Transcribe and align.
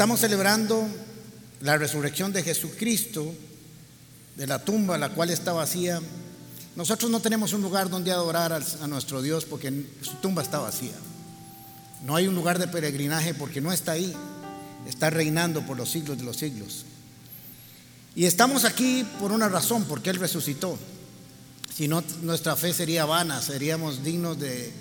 estamos 0.00 0.20
celebrando 0.20 0.88
la 1.60 1.76
resurrección 1.76 2.32
de 2.32 2.42
Jesucristo 2.42 3.34
de 4.34 4.46
la 4.46 4.64
tumba, 4.64 4.96
la 4.96 5.10
cual 5.10 5.28
está 5.28 5.52
vacía, 5.52 6.00
nosotros 6.74 7.10
no 7.10 7.20
tenemos 7.20 7.52
un 7.52 7.60
lugar 7.60 7.90
donde 7.90 8.10
adorar 8.10 8.50
a 8.50 8.86
nuestro 8.86 9.20
Dios 9.20 9.44
porque 9.44 9.70
su 10.00 10.14
tumba 10.22 10.40
está 10.40 10.58
vacía. 10.58 10.94
No 12.06 12.16
hay 12.16 12.28
un 12.28 12.34
lugar 12.34 12.58
de 12.58 12.66
peregrinaje 12.66 13.34
porque 13.34 13.60
no 13.60 13.72
está 13.72 13.92
ahí. 13.92 14.16
Está 14.88 15.10
reinando 15.10 15.66
por 15.66 15.76
los 15.76 15.90
siglos 15.90 16.16
de 16.16 16.24
los 16.24 16.38
siglos. 16.38 16.86
Y 18.16 18.24
estamos 18.24 18.64
aquí 18.64 19.04
por 19.18 19.32
una 19.32 19.50
razón, 19.50 19.84
porque 19.84 20.08
Él 20.08 20.16
resucitó. 20.16 20.78
Si 21.74 21.88
no, 21.88 22.02
nuestra 22.22 22.56
fe 22.56 22.72
sería 22.72 23.04
vana, 23.04 23.42
seríamos 23.42 24.02
dignos 24.02 24.40
de, 24.40 24.72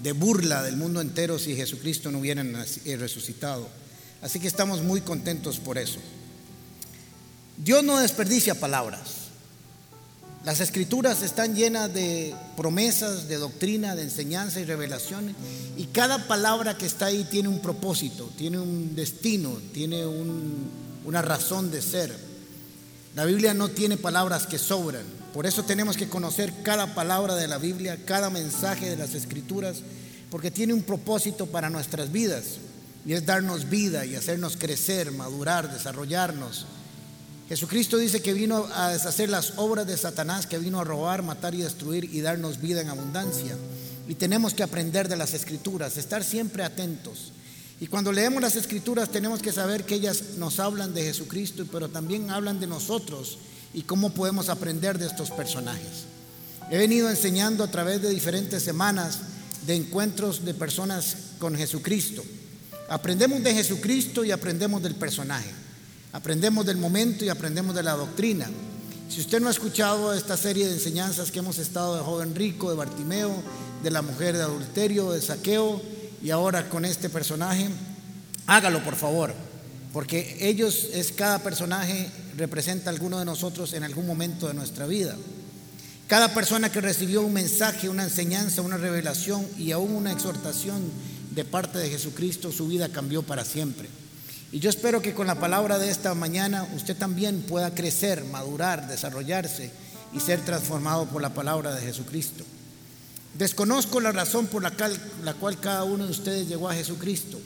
de 0.00 0.12
burla 0.12 0.62
del 0.62 0.76
mundo 0.76 1.00
entero 1.00 1.40
si 1.40 1.56
Jesucristo 1.56 2.12
no 2.12 2.20
hubiera 2.20 2.44
resucitado. 2.44 3.79
Así 4.22 4.38
que 4.40 4.48
estamos 4.48 4.82
muy 4.82 5.00
contentos 5.00 5.58
por 5.58 5.78
eso. 5.78 5.98
Dios 7.56 7.84
no 7.84 7.98
desperdicia 7.98 8.54
palabras. 8.54 9.20
Las 10.44 10.60
escrituras 10.60 11.22
están 11.22 11.54
llenas 11.54 11.92
de 11.92 12.34
promesas, 12.56 13.28
de 13.28 13.36
doctrina, 13.36 13.94
de 13.94 14.04
enseñanza 14.04 14.58
y 14.58 14.64
revelaciones. 14.64 15.36
Y 15.76 15.84
cada 15.86 16.26
palabra 16.26 16.78
que 16.78 16.86
está 16.86 17.06
ahí 17.06 17.24
tiene 17.24 17.48
un 17.48 17.60
propósito, 17.60 18.30
tiene 18.38 18.58
un 18.58 18.94
destino, 18.94 19.58
tiene 19.74 20.06
una 21.04 21.20
razón 21.20 21.70
de 21.70 21.82
ser. 21.82 22.16
La 23.14 23.26
Biblia 23.26 23.52
no 23.52 23.68
tiene 23.68 23.98
palabras 23.98 24.46
que 24.46 24.58
sobran. 24.58 25.04
Por 25.34 25.44
eso 25.44 25.64
tenemos 25.64 25.98
que 25.98 26.08
conocer 26.08 26.62
cada 26.62 26.94
palabra 26.94 27.34
de 27.36 27.46
la 27.46 27.58
Biblia, 27.58 27.98
cada 28.06 28.30
mensaje 28.30 28.88
de 28.88 28.96
las 28.96 29.14
escrituras, 29.14 29.82
porque 30.30 30.50
tiene 30.50 30.72
un 30.72 30.82
propósito 30.82 31.46
para 31.46 31.68
nuestras 31.68 32.10
vidas. 32.10 32.44
Y 33.06 33.14
es 33.14 33.24
darnos 33.24 33.68
vida 33.68 34.04
y 34.04 34.14
hacernos 34.14 34.56
crecer, 34.56 35.10
madurar, 35.12 35.72
desarrollarnos 35.72 36.66
Jesucristo 37.50 37.96
dice 37.96 38.22
que 38.22 38.32
vino 38.32 38.68
a 38.76 38.90
deshacer 38.90 39.28
las 39.28 39.54
obras 39.56 39.84
de 39.84 39.96
Satanás, 39.96 40.46
que 40.46 40.56
vino 40.56 40.78
a 40.78 40.84
robar, 40.84 41.24
matar 41.24 41.52
y 41.52 41.62
destruir 41.62 42.04
y 42.04 42.20
darnos 42.20 42.60
vida 42.60 42.80
en 42.80 42.88
abundancia. 42.88 43.56
Y 44.06 44.14
tenemos 44.14 44.54
que 44.54 44.62
aprender 44.62 45.08
de 45.08 45.16
las 45.16 45.34
escrituras, 45.34 45.96
estar 45.96 46.22
siempre 46.22 46.62
atentos. 46.62 47.32
Y 47.80 47.88
cuando 47.88 48.12
leemos 48.12 48.40
las 48.40 48.54
escrituras 48.54 49.08
tenemos 49.08 49.42
que 49.42 49.50
saber 49.50 49.82
que 49.82 49.96
ellas 49.96 50.36
nos 50.38 50.60
hablan 50.60 50.94
de 50.94 51.02
Jesucristo, 51.02 51.66
pero 51.72 51.88
también 51.88 52.30
hablan 52.30 52.60
de 52.60 52.68
nosotros 52.68 53.38
y 53.74 53.82
cómo 53.82 54.10
podemos 54.10 54.48
aprender 54.48 54.96
de 54.96 55.08
estos 55.08 55.32
personajes. 55.32 56.04
He 56.70 56.78
venido 56.78 57.10
enseñando 57.10 57.64
a 57.64 57.70
través 57.72 58.00
de 58.00 58.10
diferentes 58.10 58.62
semanas 58.62 59.18
de 59.66 59.74
encuentros 59.74 60.44
de 60.44 60.54
personas 60.54 61.16
con 61.40 61.56
Jesucristo. 61.56 62.22
Aprendemos 62.90 63.40
de 63.44 63.54
Jesucristo 63.54 64.24
y 64.24 64.32
aprendemos 64.32 64.82
del 64.82 64.96
personaje. 64.96 65.48
Aprendemos 66.12 66.66
del 66.66 66.76
momento 66.76 67.24
y 67.24 67.28
aprendemos 67.28 67.72
de 67.76 67.84
la 67.84 67.92
doctrina. 67.92 68.50
Si 69.08 69.20
usted 69.20 69.40
no 69.40 69.46
ha 69.46 69.52
escuchado 69.52 70.12
esta 70.12 70.36
serie 70.36 70.66
de 70.66 70.74
enseñanzas 70.74 71.30
que 71.30 71.38
hemos 71.38 71.58
estado 71.58 71.94
de 71.94 72.02
joven 72.02 72.34
rico, 72.34 72.68
de 72.68 72.74
Bartimeo, 72.74 73.32
de 73.84 73.90
la 73.92 74.02
mujer 74.02 74.36
de 74.36 74.42
adulterio, 74.42 75.12
de 75.12 75.22
saqueo 75.22 75.80
y 76.20 76.30
ahora 76.30 76.68
con 76.68 76.84
este 76.84 77.08
personaje, 77.08 77.68
hágalo 78.48 78.82
por 78.82 78.96
favor, 78.96 79.34
porque 79.92 80.38
ellos 80.40 80.88
es 80.92 81.12
cada 81.12 81.38
personaje 81.38 82.10
representa 82.36 82.90
a 82.90 82.92
alguno 82.92 83.20
de 83.20 83.24
nosotros 83.24 83.72
en 83.72 83.84
algún 83.84 84.08
momento 84.08 84.48
de 84.48 84.54
nuestra 84.54 84.88
vida. 84.88 85.14
Cada 86.08 86.34
persona 86.34 86.72
que 86.72 86.80
recibió 86.80 87.22
un 87.22 87.34
mensaje, 87.34 87.88
una 87.88 88.02
enseñanza, 88.02 88.62
una 88.62 88.78
revelación 88.78 89.46
y 89.56 89.70
aún 89.70 89.94
una 89.94 90.10
exhortación 90.10 90.90
de 91.30 91.44
parte 91.44 91.78
de 91.78 91.90
Jesucristo, 91.90 92.52
su 92.52 92.68
vida 92.68 92.88
cambió 92.88 93.22
para 93.22 93.44
siempre. 93.44 93.88
Y 94.52 94.58
yo 94.58 94.68
espero 94.68 95.00
que 95.00 95.14
con 95.14 95.28
la 95.28 95.38
palabra 95.38 95.78
de 95.78 95.90
esta 95.90 96.12
mañana 96.14 96.66
usted 96.74 96.96
también 96.96 97.42
pueda 97.42 97.74
crecer, 97.74 98.24
madurar, 98.24 98.88
desarrollarse 98.88 99.70
y 100.12 100.18
ser 100.18 100.44
transformado 100.44 101.06
por 101.06 101.22
la 101.22 101.32
palabra 101.32 101.74
de 101.74 101.82
Jesucristo. 101.82 102.44
Desconozco 103.34 104.00
la 104.00 104.10
razón 104.10 104.48
por 104.48 104.62
la 104.62 104.72
cual, 104.72 105.60
cada 105.60 105.84
uno 105.84 106.04
de 106.04 106.10
ustedes 106.10 106.48
llegó 106.48 106.68
a 106.68 106.74
Jesucristo, 106.74 107.38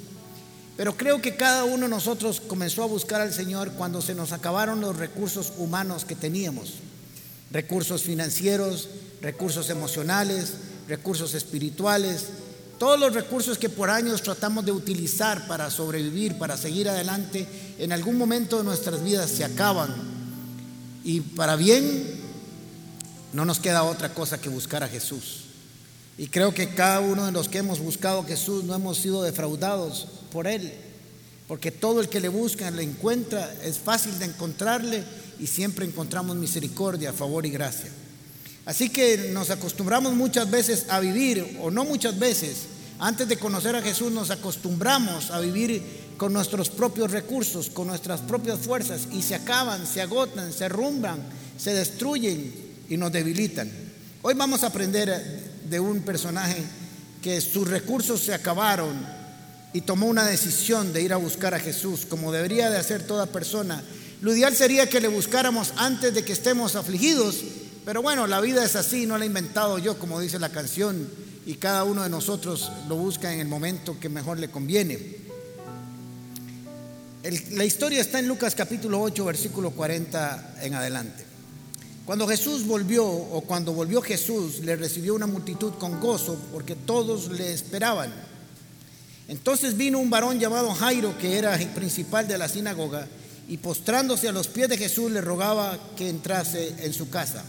pero 0.78 0.97
creo 0.97 1.20
que 1.20 1.36
cada 1.36 1.64
uno 1.64 1.82
de 1.82 1.91
nosotros 1.91 2.41
comenzó 2.41 2.82
a 2.82 2.86
buscar 2.86 3.20
al 3.20 3.34
Señor 3.34 3.72
cuando 3.72 4.00
se 4.00 4.14
nos 4.14 4.32
acabaron 4.32 4.80
los 4.80 4.97
recursos 4.97 5.53
humanos 5.59 6.06
que 6.06 6.16
teníamos, 6.16 6.76
recursos 7.53 8.03
financieros, 8.03 8.88
recursos 9.20 9.69
emocionales, 9.69 10.54
recursos 10.88 11.34
espirituales, 11.34 12.28
todos 12.78 12.98
los 12.98 13.14
recursos 13.14 13.58
que 13.58 13.68
por 13.68 13.90
años 13.90 14.22
tratamos 14.22 14.64
de 14.64 14.72
utilizar 14.72 15.46
para 15.46 15.70
sobrevivir, 15.70 16.38
para 16.38 16.56
seguir 16.56 16.88
adelante, 16.88 17.46
en 17.78 17.92
algún 17.92 18.16
momento 18.16 18.58
de 18.58 18.64
nuestras 18.64 19.02
vidas 19.02 19.30
se 19.30 19.44
acaban. 19.44 19.94
Y 21.04 21.20
para 21.20 21.56
bien, 21.56 22.04
no 23.32 23.44
nos 23.44 23.58
queda 23.58 23.84
otra 23.84 24.14
cosa 24.14 24.40
que 24.40 24.48
buscar 24.48 24.82
a 24.82 24.88
Jesús. 24.88 25.44
Y 26.16 26.28
creo 26.28 26.54
que 26.54 26.74
cada 26.74 27.00
uno 27.00 27.26
de 27.26 27.32
los 27.32 27.48
que 27.48 27.58
hemos 27.58 27.80
buscado 27.80 28.20
a 28.20 28.24
Jesús 28.24 28.64
no 28.64 28.74
hemos 28.74 28.98
sido 28.98 29.22
defraudados 29.22 30.06
por 30.30 30.46
Él. 30.46 30.72
Porque 31.48 31.70
todo 31.70 32.00
el 32.00 32.08
que 32.08 32.20
le 32.20 32.28
busca, 32.28 32.70
le 32.70 32.82
encuentra, 32.82 33.52
es 33.62 33.78
fácil 33.78 34.18
de 34.18 34.26
encontrarle 34.26 35.04
y 35.38 35.46
siempre 35.46 35.84
encontramos 35.84 36.36
misericordia, 36.36 37.12
favor 37.12 37.44
y 37.44 37.50
gracia. 37.50 37.91
Así 38.66 38.88
que 38.88 39.30
nos 39.32 39.50
acostumbramos 39.50 40.14
muchas 40.14 40.50
veces 40.50 40.86
a 40.88 41.00
vivir, 41.00 41.58
o 41.60 41.70
no 41.70 41.84
muchas 41.84 42.19
veces, 42.19 42.56
antes 42.98 43.28
de 43.28 43.36
conocer 43.36 43.76
a 43.76 43.82
Jesús 43.82 44.10
nos 44.10 44.30
acostumbramos 44.30 45.30
a 45.30 45.41
vivir 45.41 45.82
con 46.16 46.32
nuestros 46.32 46.70
propios 46.70 47.10
recursos, 47.10 47.69
con 47.69 47.88
nuestras 47.88 48.20
propias 48.22 48.60
fuerzas, 48.60 49.08
y 49.12 49.20
se 49.20 49.34
acaban, 49.34 49.86
se 49.86 50.00
agotan, 50.00 50.53
se 50.53 50.69
rumban, 50.69 51.19
se 51.58 51.74
destruyen 51.74 52.54
y 52.88 52.97
nos 52.97 53.12
debilitan. 53.12 53.70
Hoy 54.22 54.34
vamos 54.34 54.62
a 54.62 54.69
aprender 54.69 55.53
de 55.69 55.80
un 55.80 56.00
personaje 56.00 56.62
que 57.22 57.41
sus 57.42 57.69
recursos 57.69 58.20
se 58.20 58.32
acabaron 58.32 58.94
y 59.74 59.82
tomó 59.82 60.06
una 60.06 60.24
decisión 60.24 60.92
de 60.94 61.03
ir 61.03 61.12
a 61.12 61.16
buscar 61.16 61.53
a 61.53 61.60
Jesús, 61.60 62.06
como 62.08 62.32
debería 62.32 62.70
de 62.70 62.78
hacer 62.78 63.06
toda 63.06 63.26
persona. 63.26 63.82
Lo 64.22 64.34
ideal 64.34 64.54
sería 64.54 64.88
que 64.88 65.00
le 65.00 65.08
buscáramos 65.08 65.74
antes 65.76 66.14
de 66.14 66.24
que 66.24 66.32
estemos 66.32 66.76
afligidos 66.76 67.44
pero 67.84 68.00
bueno, 68.00 68.27
la 68.27 68.41
vida 68.41 68.65
es 68.65 68.77
así, 68.77 69.06
no 69.06 69.19
la 69.19 69.25
he 69.25 69.27
inventado 69.27 69.78
yo, 69.78 69.99
como 69.99 70.21
dice 70.21 70.39
la 70.39 70.49
canción, 70.49 71.09
y 71.45 71.55
cada 71.55 71.84
uno 71.84 72.03
de 72.03 72.09
nosotros 72.09 72.72
lo 72.89 72.97
busca 72.97 73.33
en 73.33 73.41
el 73.41 73.49
momento 73.49 73.99
que 74.00 74.09
mejor 74.09 74.39
le 74.39 74.49
conviene. 74.49 74.99
la 77.53 77.65
historia 77.65 78.00
está 78.00 78.19
en 78.19 78.28
Lucas 78.28 78.55
capítulo 78.55 79.00
8, 79.03 79.25
versículo 79.25 79.71
40 79.72 80.56
en 80.62 80.75
adelante. 80.75 81.25
Cuando 82.06 82.28
Jesús 82.28 82.67
volvió, 82.67 83.06
o 83.06 83.41
cuando 83.43 83.72
volvió 83.72 84.03
Jesús, 84.03 84.61
le 84.61 84.77
recibió 84.77 85.15
una 85.15 85.27
multitud 85.27 85.72
con 85.75 86.01
gozo, 86.01 86.39
porque 86.53 86.75
todos 86.75 87.31
le 87.31 87.53
esperaban. 87.53 88.12
Entonces 89.27 89.77
vino 89.77 89.99
un 89.99 90.11
varón 90.11 90.39
llamado 90.39 90.71
Jairo, 90.75 91.16
que 91.16 91.39
era 91.39 91.55
el 91.55 91.69
principal 91.69 92.28
de 92.28 92.37
la 92.37 92.49
sinagoga, 92.49 93.09
y 93.49 93.56
postrándose 93.56 94.28
a 94.28 94.33
los 94.33 94.49
pies 94.49 94.69
de 94.69 94.77
Jesús 94.77 95.11
le 95.11 95.22
rogaba 95.22 95.78
que 95.97 96.09
entrase 96.11 96.75
en 96.81 96.93
su 96.93 97.09
casa. 97.09 97.43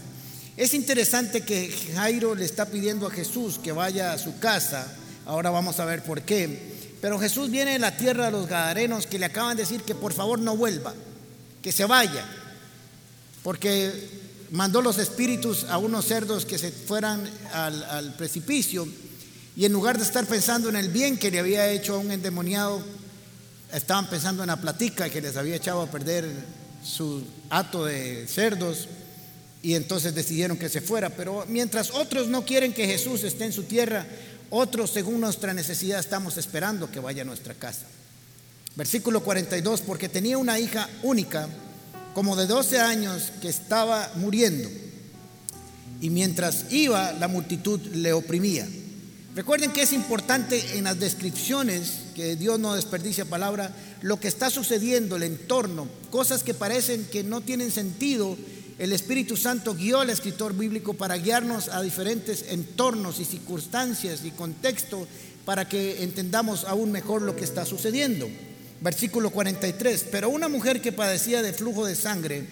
Es 0.56 0.72
interesante 0.72 1.42
que 1.42 1.70
Jairo 1.94 2.34
le 2.34 2.46
está 2.46 2.64
pidiendo 2.66 3.06
a 3.06 3.10
Jesús 3.10 3.58
que 3.62 3.72
vaya 3.72 4.12
a 4.12 4.18
su 4.18 4.38
casa. 4.38 4.86
Ahora 5.26 5.50
vamos 5.50 5.78
a 5.80 5.84
ver 5.84 6.02
por 6.02 6.22
qué. 6.22 6.74
Pero 7.02 7.18
Jesús 7.18 7.50
viene 7.50 7.72
de 7.72 7.78
la 7.78 7.96
tierra 7.96 8.26
de 8.26 8.30
los 8.30 8.46
Gadarenos 8.46 9.06
que 9.06 9.18
le 9.18 9.26
acaban 9.26 9.56
de 9.56 9.64
decir 9.64 9.82
que 9.82 9.94
por 9.94 10.14
favor 10.14 10.38
no 10.38 10.56
vuelva, 10.56 10.94
que 11.60 11.72
se 11.72 11.84
vaya. 11.84 12.24
Porque 13.42 14.08
mandó 14.50 14.80
los 14.80 14.96
espíritus 14.96 15.64
a 15.64 15.76
unos 15.76 16.06
cerdos 16.06 16.46
que 16.46 16.56
se 16.56 16.70
fueran 16.70 17.28
al, 17.52 18.14
precipicio 18.16 18.88
y 19.56 19.66
en 19.66 19.72
lugar 19.72 19.98
de 19.98 20.04
estar 20.04 20.24
pensando 20.26 20.70
en 20.70 20.76
el 20.76 20.88
bien 20.88 21.18
que 21.18 21.30
le 21.30 21.38
había 21.38 21.68
hecho 21.68 21.96
a 21.96 21.98
un 21.98 22.10
endemoniado, 22.10 22.82
estaban 23.72 24.08
pensando 24.08 24.42
en 24.42 24.48
la 24.48 24.60
platica 24.60 25.10
que 25.10 25.20
les 25.20 25.36
había 25.36 25.56
echado 25.56 25.82
a 25.82 25.90
perder 25.90 26.30
su 26.82 27.24
hato 27.50 27.84
de 27.84 28.26
cerdos 28.26 28.88
y 29.66 29.74
entonces 29.74 30.14
decidieron 30.14 30.56
que 30.56 30.68
se 30.68 30.80
fuera. 30.80 31.10
Pero 31.10 31.44
mientras 31.48 31.90
otros 31.90 32.28
no 32.28 32.44
quieren 32.44 32.72
que 32.72 32.86
Jesús 32.86 33.24
esté 33.24 33.46
en 33.46 33.52
su 33.52 33.64
tierra, 33.64 34.06
otros 34.48 34.92
según 34.92 35.20
nuestra 35.20 35.52
necesidad 35.54 35.98
estamos 35.98 36.36
esperando 36.36 36.88
que 36.88 37.00
vaya 37.00 37.22
a 37.22 37.24
nuestra 37.24 37.52
casa. 37.52 37.84
Versículo 38.76 39.24
42, 39.24 39.80
porque 39.80 40.08
tenía 40.08 40.38
una 40.38 40.60
hija 40.60 40.88
única, 41.02 41.48
como 42.14 42.36
de 42.36 42.46
12 42.46 42.78
años, 42.78 43.32
que 43.42 43.48
estaba 43.48 44.12
muriendo. 44.14 44.68
Y 46.00 46.10
mientras 46.10 46.66
iba, 46.70 47.10
la 47.14 47.26
multitud 47.26 47.80
le 47.92 48.12
oprimía. 48.12 48.68
Recuerden 49.34 49.72
que 49.72 49.82
es 49.82 49.92
importante 49.92 50.78
en 50.78 50.84
las 50.84 51.00
descripciones, 51.00 51.90
que 52.14 52.36
Dios 52.36 52.60
no 52.60 52.76
desperdicia 52.76 53.24
palabra, 53.24 53.74
lo 54.00 54.20
que 54.20 54.28
está 54.28 54.48
sucediendo, 54.48 55.16
el 55.16 55.24
entorno, 55.24 55.88
cosas 56.12 56.44
que 56.44 56.54
parecen 56.54 57.04
que 57.06 57.24
no 57.24 57.40
tienen 57.40 57.72
sentido 57.72 58.38
el 58.78 58.92
Espíritu 58.92 59.38
Santo 59.38 59.74
guió 59.74 60.00
al 60.00 60.10
escritor 60.10 60.54
bíblico 60.54 60.92
para 60.92 61.16
guiarnos 61.16 61.68
a 61.68 61.80
diferentes 61.80 62.44
entornos 62.50 63.20
y 63.20 63.24
circunstancias 63.24 64.20
y 64.24 64.32
contextos 64.32 65.08
para 65.46 65.66
que 65.66 66.02
entendamos 66.02 66.64
aún 66.64 66.92
mejor 66.92 67.22
lo 67.22 67.34
que 67.34 67.44
está 67.44 67.64
sucediendo. 67.64 68.28
Versículo 68.82 69.30
43. 69.30 70.06
Pero 70.10 70.28
una 70.28 70.48
mujer 70.48 70.82
que 70.82 70.92
padecía 70.92 71.40
de 71.40 71.54
flujo 71.54 71.86
de 71.86 71.96
sangre 71.96 72.46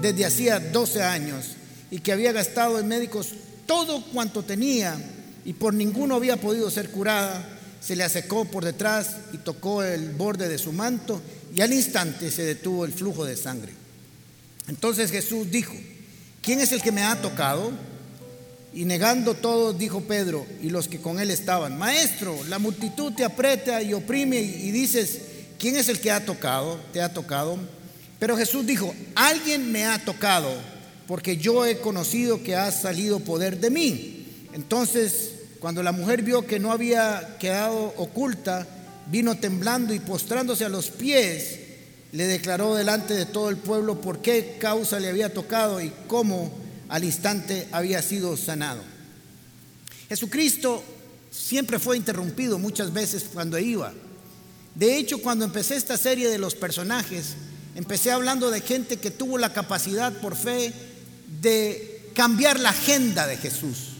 desde 0.00 0.24
hacía 0.24 0.60
12 0.60 1.02
años 1.02 1.44
y 1.90 2.00
que 2.00 2.12
había 2.12 2.32
gastado 2.32 2.78
en 2.78 2.88
médicos 2.88 3.28
todo 3.66 4.02
cuanto 4.12 4.44
tenía 4.44 4.96
y 5.44 5.52
por 5.52 5.74
ninguno 5.74 6.14
había 6.14 6.38
podido 6.38 6.70
ser 6.70 6.90
curada, 6.90 7.58
se 7.82 7.96
le 7.96 8.04
acercó 8.04 8.46
por 8.46 8.64
detrás 8.64 9.16
y 9.34 9.38
tocó 9.38 9.82
el 9.82 10.12
borde 10.12 10.48
de 10.48 10.58
su 10.58 10.72
manto 10.72 11.20
y 11.54 11.60
al 11.60 11.72
instante 11.72 12.30
se 12.30 12.44
detuvo 12.44 12.86
el 12.86 12.92
flujo 12.92 13.26
de 13.26 13.36
sangre. 13.36 13.85
Entonces 14.68 15.10
Jesús 15.10 15.50
dijo, 15.50 15.74
¿quién 16.42 16.60
es 16.60 16.72
el 16.72 16.82
que 16.82 16.92
me 16.92 17.02
ha 17.02 17.20
tocado? 17.20 17.72
Y 18.74 18.84
negando 18.84 19.34
todo, 19.34 19.72
dijo 19.72 20.02
Pedro 20.02 20.46
y 20.60 20.70
los 20.70 20.88
que 20.88 21.00
con 21.00 21.18
él 21.18 21.30
estaban, 21.30 21.78
Maestro, 21.78 22.38
la 22.48 22.58
multitud 22.58 23.12
te 23.12 23.24
aprieta 23.24 23.80
y 23.82 23.94
oprime 23.94 24.38
y 24.38 24.70
dices, 24.70 25.20
¿quién 25.58 25.76
es 25.76 25.88
el 25.88 26.00
que 26.00 26.10
ha 26.10 26.24
tocado? 26.24 26.78
¿Te 26.92 27.00
ha 27.00 27.12
tocado? 27.12 27.58
Pero 28.18 28.36
Jesús 28.36 28.66
dijo, 28.66 28.94
alguien 29.14 29.72
me 29.72 29.86
ha 29.86 30.04
tocado 30.04 30.52
porque 31.06 31.36
yo 31.36 31.64
he 31.64 31.78
conocido 31.78 32.42
que 32.42 32.56
ha 32.56 32.70
salido 32.72 33.20
poder 33.20 33.60
de 33.60 33.70
mí. 33.70 34.26
Entonces, 34.52 35.32
cuando 35.60 35.82
la 35.82 35.92
mujer 35.92 36.22
vio 36.22 36.46
que 36.46 36.58
no 36.58 36.72
había 36.72 37.36
quedado 37.38 37.94
oculta, 37.96 38.66
vino 39.10 39.36
temblando 39.36 39.94
y 39.94 40.00
postrándose 40.00 40.64
a 40.64 40.68
los 40.68 40.90
pies, 40.90 41.60
le 42.12 42.26
declaró 42.26 42.74
delante 42.74 43.14
de 43.14 43.26
todo 43.26 43.50
el 43.50 43.56
pueblo 43.56 44.00
por 44.00 44.20
qué 44.20 44.56
causa 44.60 45.00
le 45.00 45.08
había 45.08 45.32
tocado 45.32 45.80
y 45.80 45.92
cómo 46.06 46.52
al 46.88 47.04
instante 47.04 47.68
había 47.72 48.02
sido 48.02 48.36
sanado. 48.36 48.82
Jesucristo 50.08 50.82
siempre 51.30 51.78
fue 51.78 51.96
interrumpido 51.96 52.58
muchas 52.58 52.92
veces 52.92 53.26
cuando 53.32 53.58
iba. 53.58 53.92
De 54.74 54.96
hecho, 54.96 55.18
cuando 55.18 55.44
empecé 55.44 55.76
esta 55.76 55.96
serie 55.96 56.28
de 56.28 56.38
los 56.38 56.54
personajes, 56.54 57.34
empecé 57.74 58.12
hablando 58.12 58.50
de 58.50 58.60
gente 58.60 58.98
que 58.98 59.10
tuvo 59.10 59.38
la 59.38 59.52
capacidad 59.52 60.12
por 60.12 60.36
fe 60.36 60.72
de 61.40 62.10
cambiar 62.14 62.60
la 62.60 62.70
agenda 62.70 63.26
de 63.26 63.36
Jesús. 63.36 63.96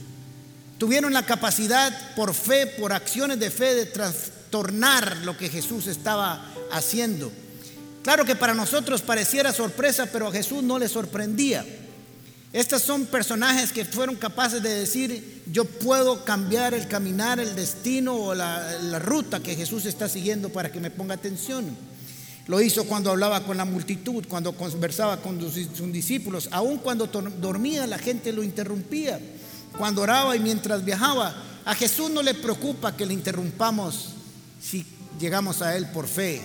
Tuvieron 0.78 1.12
la 1.12 1.24
capacidad 1.24 2.14
por 2.14 2.34
fe, 2.34 2.66
por 2.66 2.92
acciones 2.92 3.40
de 3.40 3.50
fe, 3.50 3.74
de 3.74 3.86
trastornar 3.86 5.18
lo 5.18 5.36
que 5.36 5.48
Jesús 5.48 5.86
estaba 5.86 6.52
haciendo. 6.70 7.32
Claro 8.06 8.24
que 8.24 8.36
para 8.36 8.54
nosotros 8.54 9.02
pareciera 9.02 9.52
sorpresa, 9.52 10.06
pero 10.06 10.28
a 10.28 10.32
Jesús 10.32 10.62
no 10.62 10.78
le 10.78 10.88
sorprendía. 10.88 11.66
Estos 12.52 12.82
son 12.82 13.06
personajes 13.06 13.72
que 13.72 13.84
fueron 13.84 14.14
capaces 14.14 14.62
de 14.62 14.72
decir, 14.72 15.42
yo 15.50 15.64
puedo 15.64 16.24
cambiar 16.24 16.72
el 16.72 16.86
caminar, 16.86 17.40
el 17.40 17.56
destino 17.56 18.14
o 18.14 18.32
la, 18.32 18.78
la, 18.80 19.00
ruta 19.00 19.40
que 19.40 19.56
Jesús 19.56 19.86
está 19.86 20.08
siguiendo 20.08 20.50
para 20.50 20.70
que 20.70 20.78
me 20.78 20.92
ponga 20.92 21.14
atención. 21.14 21.76
Lo 22.46 22.60
hizo 22.60 22.84
cuando 22.84 23.10
hablaba 23.10 23.42
con 23.42 23.56
la 23.56 23.64
multitud, 23.64 24.24
cuando 24.28 24.52
conversaba 24.52 25.16
con 25.16 25.40
sus 25.40 25.92
discípulos, 25.92 26.48
aun 26.52 26.78
cuando 26.78 27.08
dormía 27.08 27.88
la 27.88 27.98
gente 27.98 28.32
lo 28.32 28.44
interrumpía, 28.44 29.18
cuando 29.76 30.02
oraba 30.02 30.36
y 30.36 30.38
mientras 30.38 30.84
viajaba. 30.84 31.34
A 31.64 31.74
Jesús 31.74 32.08
no 32.10 32.22
le 32.22 32.34
preocupa 32.34 32.96
que 32.96 33.04
le 33.04 33.14
interrumpamos 33.14 34.10
si 34.62 34.86
llegamos 35.18 35.60
a 35.60 35.76
Él 35.76 35.86
por 35.86 36.06
fe, 36.06 36.40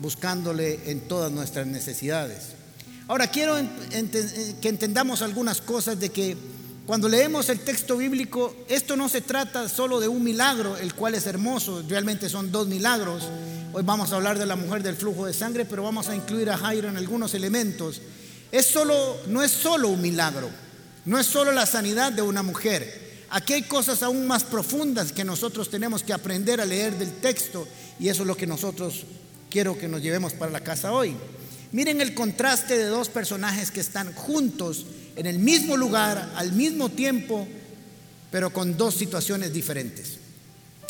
buscándole 0.00 0.90
en 0.90 1.00
todas 1.02 1.30
nuestras 1.32 1.66
necesidades. 1.66 2.58
Ahora 3.08 3.28
quiero 3.28 3.56
que 4.60 4.68
entendamos 4.68 5.22
algunas 5.22 5.60
cosas 5.60 5.98
de 5.98 6.10
que 6.10 6.36
cuando 6.88 7.08
leemos 7.08 7.50
el 7.50 7.60
texto 7.60 7.98
bíblico, 7.98 8.56
esto 8.68 8.96
no 8.96 9.10
se 9.10 9.20
trata 9.20 9.68
solo 9.68 10.00
de 10.00 10.08
un 10.08 10.24
milagro, 10.24 10.76
el 10.78 10.94
cual 10.94 11.14
es 11.14 11.26
hermoso, 11.26 11.84
realmente 11.86 12.30
son 12.30 12.50
dos 12.50 12.66
milagros. 12.66 13.24
Hoy 13.74 13.82
vamos 13.82 14.10
a 14.10 14.16
hablar 14.16 14.38
de 14.38 14.46
la 14.46 14.56
mujer 14.56 14.82
del 14.82 14.96
flujo 14.96 15.26
de 15.26 15.34
sangre, 15.34 15.66
pero 15.66 15.82
vamos 15.82 16.08
a 16.08 16.16
incluir 16.16 16.48
a 16.48 16.56
Jairo 16.56 16.88
en 16.88 16.96
algunos 16.96 17.34
elementos. 17.34 18.00
Es 18.50 18.64
solo, 18.66 19.18
no 19.26 19.42
es 19.42 19.50
solo 19.50 19.88
un 19.88 20.00
milagro, 20.00 20.48
no 21.04 21.18
es 21.18 21.26
solo 21.26 21.52
la 21.52 21.66
sanidad 21.66 22.10
de 22.10 22.22
una 22.22 22.42
mujer. 22.42 23.26
Aquí 23.28 23.52
hay 23.52 23.62
cosas 23.64 24.02
aún 24.02 24.26
más 24.26 24.44
profundas 24.44 25.12
que 25.12 25.24
nosotros 25.24 25.68
tenemos 25.68 26.02
que 26.02 26.14
aprender 26.14 26.58
a 26.58 26.64
leer 26.64 26.96
del 26.96 27.12
texto 27.20 27.68
y 28.00 28.08
eso 28.08 28.22
es 28.22 28.26
lo 28.26 28.36
que 28.36 28.46
nosotros 28.46 29.04
quiero 29.50 29.78
que 29.78 29.88
nos 29.88 30.02
llevemos 30.02 30.32
para 30.32 30.52
la 30.52 30.60
casa 30.60 30.92
hoy. 30.92 31.14
Miren 31.72 32.00
el 32.00 32.14
contraste 32.14 32.78
de 32.78 32.86
dos 32.86 33.08
personajes 33.08 33.70
que 33.70 33.80
están 33.80 34.14
juntos 34.14 34.86
en 35.16 35.26
el 35.26 35.38
mismo 35.38 35.76
lugar, 35.76 36.32
al 36.36 36.52
mismo 36.52 36.88
tiempo, 36.88 37.46
pero 38.30 38.52
con 38.52 38.76
dos 38.76 38.94
situaciones 38.94 39.52
diferentes. 39.52 40.18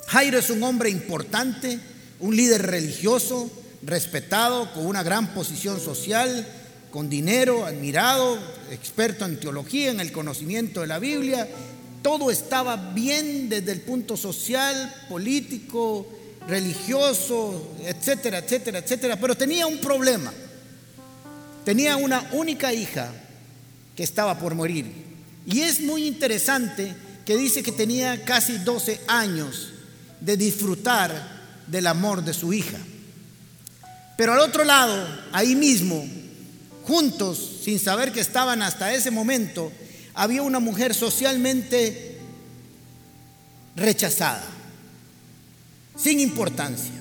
Jairo 0.07 0.39
es 0.39 0.51
un 0.51 0.63
hombre 0.63 0.91
importante, 0.91 1.81
un 2.21 2.37
líder 2.37 2.63
religioso, 2.63 3.51
respetado, 3.83 4.73
con 4.73 4.87
una 4.87 5.03
gran 5.03 5.35
posición 5.35 5.81
social, 5.81 6.47
con 6.91 7.09
dinero, 7.09 7.67
admirado, 7.67 8.39
experto 8.71 9.25
en 9.25 9.39
teología, 9.39 9.91
en 9.91 10.01
el 10.01 10.13
conocimiento 10.13 10.81
de 10.81 10.87
la 10.87 10.99
Biblia. 10.99 11.49
Todo 12.03 12.31
estaba 12.31 12.93
bien 12.93 13.49
desde 13.49 13.73
el 13.73 13.81
punto 13.81 14.17
social, 14.17 14.95
político, 15.09 16.07
religioso, 16.49 17.77
etcétera, 17.85 18.39
etcétera, 18.39 18.79
etcétera. 18.79 19.17
Pero 19.21 19.37
tenía 19.37 19.67
un 19.67 19.79
problema. 19.79 20.33
Tenía 21.65 21.97
una 21.97 22.31
única 22.33 22.73
hija 22.73 23.13
que 23.95 24.03
estaba 24.03 24.39
por 24.39 24.55
morir. 24.55 24.91
Y 25.47 25.61
es 25.61 25.81
muy 25.81 26.07
interesante 26.07 26.95
que 27.25 27.37
dice 27.37 27.63
que 27.63 27.73
tenía 27.73 28.25
casi 28.25 28.59
12 28.59 29.03
años 29.07 29.69
de 30.21 30.37
disfrutar 30.37 31.39
del 31.67 31.87
amor 31.87 32.25
de 32.25 32.33
su 32.33 32.53
hija. 32.53 32.79
Pero 34.17 34.33
al 34.33 34.41
otro 34.41 34.65
lado, 34.65 35.07
ahí 35.33 35.55
mismo, 35.55 36.05
juntos, 36.85 37.61
sin 37.63 37.79
saber 37.79 38.13
que 38.13 38.21
estaban 38.21 38.63
hasta 38.63 38.95
ese 38.95 39.11
momento, 39.11 39.71
había 40.15 40.43
una 40.43 40.59
mujer 40.59 40.95
socialmente 40.95 42.19
rechazada, 43.77 44.45
sin 45.99 46.21
importancia, 46.21 46.93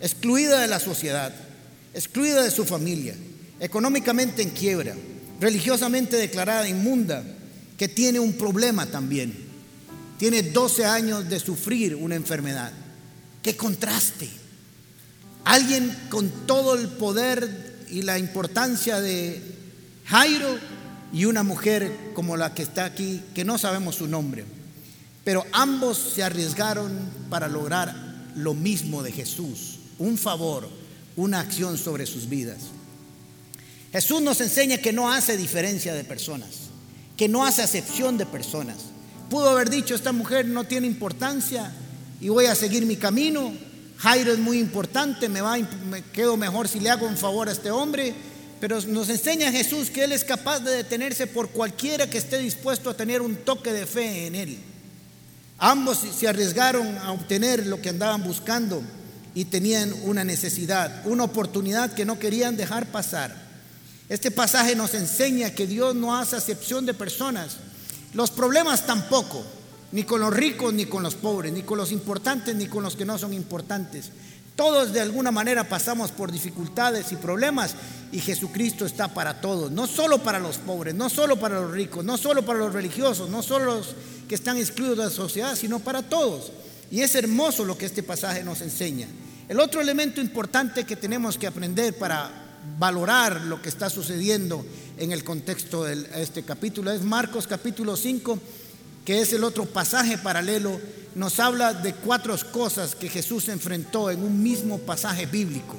excluida 0.00 0.60
de 0.60 0.68
la 0.68 0.80
sociedad, 0.80 1.34
excluida 1.92 2.42
de 2.42 2.50
su 2.50 2.64
familia, 2.64 3.14
económicamente 3.60 4.42
en 4.42 4.50
quiebra 4.50 4.94
religiosamente 5.40 6.16
declarada 6.16 6.68
inmunda, 6.68 7.22
que 7.76 7.88
tiene 7.88 8.18
un 8.18 8.32
problema 8.32 8.86
también. 8.86 9.46
Tiene 10.18 10.42
12 10.42 10.84
años 10.84 11.28
de 11.28 11.38
sufrir 11.38 11.94
una 11.94 12.16
enfermedad. 12.16 12.72
¡Qué 13.42 13.56
contraste! 13.56 14.28
Alguien 15.44 15.96
con 16.10 16.28
todo 16.46 16.74
el 16.74 16.88
poder 16.88 17.86
y 17.88 18.02
la 18.02 18.18
importancia 18.18 19.00
de 19.00 19.40
Jairo 20.06 20.58
y 21.12 21.24
una 21.24 21.42
mujer 21.42 21.92
como 22.14 22.36
la 22.36 22.52
que 22.52 22.62
está 22.62 22.84
aquí, 22.84 23.22
que 23.34 23.44
no 23.44 23.58
sabemos 23.58 23.94
su 23.94 24.08
nombre. 24.08 24.44
Pero 25.24 25.46
ambos 25.52 26.12
se 26.14 26.24
arriesgaron 26.24 26.92
para 27.30 27.48
lograr 27.48 28.07
lo 28.38 28.54
mismo 28.54 29.02
de 29.02 29.12
Jesús, 29.12 29.78
un 29.98 30.16
favor, 30.16 30.68
una 31.16 31.40
acción 31.40 31.76
sobre 31.76 32.06
sus 32.06 32.28
vidas. 32.28 32.58
Jesús 33.92 34.22
nos 34.22 34.40
enseña 34.40 34.78
que 34.78 34.92
no 34.92 35.10
hace 35.10 35.36
diferencia 35.36 35.94
de 35.94 36.04
personas, 36.04 36.48
que 37.16 37.28
no 37.28 37.44
hace 37.44 37.62
acepción 37.62 38.18
de 38.18 38.26
personas. 38.26 38.76
Pudo 39.30 39.50
haber 39.50 39.70
dicho, 39.70 39.94
esta 39.94 40.12
mujer 40.12 40.46
no 40.46 40.64
tiene 40.64 40.86
importancia 40.86 41.72
y 42.20 42.28
voy 42.28 42.46
a 42.46 42.54
seguir 42.54 42.86
mi 42.86 42.96
camino. 42.96 43.52
Jairo 43.98 44.32
es 44.32 44.38
muy 44.38 44.58
importante, 44.58 45.28
me, 45.28 45.40
va, 45.40 45.56
me 45.56 46.02
quedo 46.02 46.36
mejor 46.36 46.68
si 46.68 46.80
le 46.80 46.90
hago 46.90 47.06
un 47.06 47.16
favor 47.16 47.48
a 47.48 47.52
este 47.52 47.70
hombre. 47.70 48.14
Pero 48.60 48.80
nos 48.82 49.08
enseña 49.08 49.52
Jesús 49.52 49.90
que 49.90 50.04
Él 50.04 50.12
es 50.12 50.24
capaz 50.24 50.60
de 50.60 50.72
detenerse 50.72 51.26
por 51.26 51.50
cualquiera 51.50 52.10
que 52.10 52.18
esté 52.18 52.38
dispuesto 52.38 52.90
a 52.90 52.96
tener 52.96 53.22
un 53.22 53.36
toque 53.36 53.72
de 53.72 53.86
fe 53.86 54.26
en 54.26 54.34
Él. 54.34 54.58
Ambos 55.58 55.98
se 55.98 56.28
arriesgaron 56.28 56.98
a 56.98 57.10
obtener 57.10 57.66
lo 57.66 57.82
que 57.82 57.88
andaban 57.88 58.22
buscando 58.22 58.80
y 59.34 59.44
tenían 59.46 59.92
una 60.04 60.22
necesidad, 60.22 61.02
una 61.04 61.24
oportunidad 61.24 61.92
que 61.92 62.04
no 62.04 62.18
querían 62.18 62.56
dejar 62.56 62.86
pasar. 62.86 63.34
Este 64.08 64.30
pasaje 64.30 64.76
nos 64.76 64.94
enseña 64.94 65.50
que 65.50 65.66
Dios 65.66 65.94
no 65.94 66.16
hace 66.16 66.36
acepción 66.36 66.86
de 66.86 66.94
personas. 66.94 67.56
Los 68.14 68.30
problemas 68.30 68.86
tampoco, 68.86 69.44
ni 69.90 70.04
con 70.04 70.20
los 70.20 70.32
ricos 70.32 70.72
ni 70.72 70.86
con 70.86 71.02
los 71.02 71.16
pobres, 71.16 71.52
ni 71.52 71.62
con 71.62 71.76
los 71.76 71.90
importantes 71.92 72.54
ni 72.54 72.66
con 72.66 72.84
los 72.84 72.94
que 72.94 73.04
no 73.04 73.18
son 73.18 73.34
importantes. 73.34 74.10
Todos 74.58 74.92
de 74.92 75.00
alguna 75.00 75.30
manera 75.30 75.68
pasamos 75.68 76.10
por 76.10 76.32
dificultades 76.32 77.12
y 77.12 77.16
problemas 77.16 77.76
y 78.10 78.18
Jesucristo 78.18 78.86
está 78.86 79.06
para 79.06 79.40
todos, 79.40 79.70
no 79.70 79.86
solo 79.86 80.18
para 80.18 80.40
los 80.40 80.56
pobres, 80.58 80.96
no 80.96 81.08
solo 81.08 81.38
para 81.38 81.60
los 81.60 81.70
ricos, 81.70 82.04
no 82.04 82.18
solo 82.18 82.44
para 82.44 82.58
los 82.58 82.72
religiosos, 82.72 83.30
no 83.30 83.40
solo 83.40 83.76
los 83.76 83.94
que 84.28 84.34
están 84.34 84.56
excluidos 84.56 84.98
de 84.98 85.04
la 85.04 85.10
sociedad, 85.10 85.54
sino 85.54 85.78
para 85.78 86.02
todos. 86.02 86.50
Y 86.90 87.02
es 87.02 87.14
hermoso 87.14 87.64
lo 87.64 87.78
que 87.78 87.86
este 87.86 88.02
pasaje 88.02 88.42
nos 88.42 88.60
enseña. 88.60 89.06
El 89.48 89.60
otro 89.60 89.80
elemento 89.80 90.20
importante 90.20 90.82
que 90.82 90.96
tenemos 90.96 91.38
que 91.38 91.46
aprender 91.46 91.96
para 91.96 92.28
valorar 92.80 93.42
lo 93.42 93.62
que 93.62 93.68
está 93.68 93.88
sucediendo 93.88 94.66
en 94.96 95.12
el 95.12 95.22
contexto 95.22 95.84
de 95.84 96.04
este 96.16 96.42
capítulo. 96.42 96.90
Es 96.90 97.02
Marcos 97.02 97.46
capítulo 97.46 97.96
5, 97.96 98.40
que 99.08 99.22
es 99.22 99.32
el 99.32 99.42
otro 99.42 99.64
pasaje 99.64 100.18
paralelo, 100.18 100.78
nos 101.14 101.40
habla 101.40 101.72
de 101.72 101.94
cuatro 101.94 102.36
cosas 102.52 102.94
que 102.94 103.08
Jesús 103.08 103.48
enfrentó 103.48 104.10
en 104.10 104.22
un 104.22 104.42
mismo 104.42 104.76
pasaje 104.80 105.24
bíblico. 105.24 105.78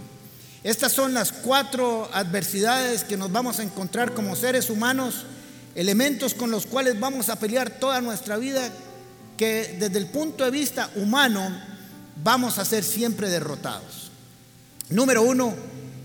Estas 0.64 0.94
son 0.94 1.14
las 1.14 1.32
cuatro 1.32 2.10
adversidades 2.12 3.04
que 3.04 3.18
nos 3.18 3.32
vamos 3.32 3.60
a 3.60 3.62
encontrar 3.62 4.16
como 4.16 4.36
seres 4.36 4.72
humanos, 4.72 5.26
elementos 5.76 6.34
con 6.34 6.50
los 6.50 6.66
cuales 6.66 7.00
vamos 7.00 7.30
a 7.30 7.36
pelear 7.36 7.70
toda 7.70 8.02
nuestra 8.02 8.36
vida, 8.38 8.68
que 9.38 9.78
desde 9.80 10.00
el 10.00 10.08
punto 10.08 10.44
de 10.44 10.50
vista 10.50 10.90
humano 10.96 11.56
vamos 12.24 12.58
a 12.58 12.66
ser 12.66 12.84
siempre 12.84 13.30
derrotados. 13.30 14.10
Número 14.90 15.22
uno, 15.22 15.54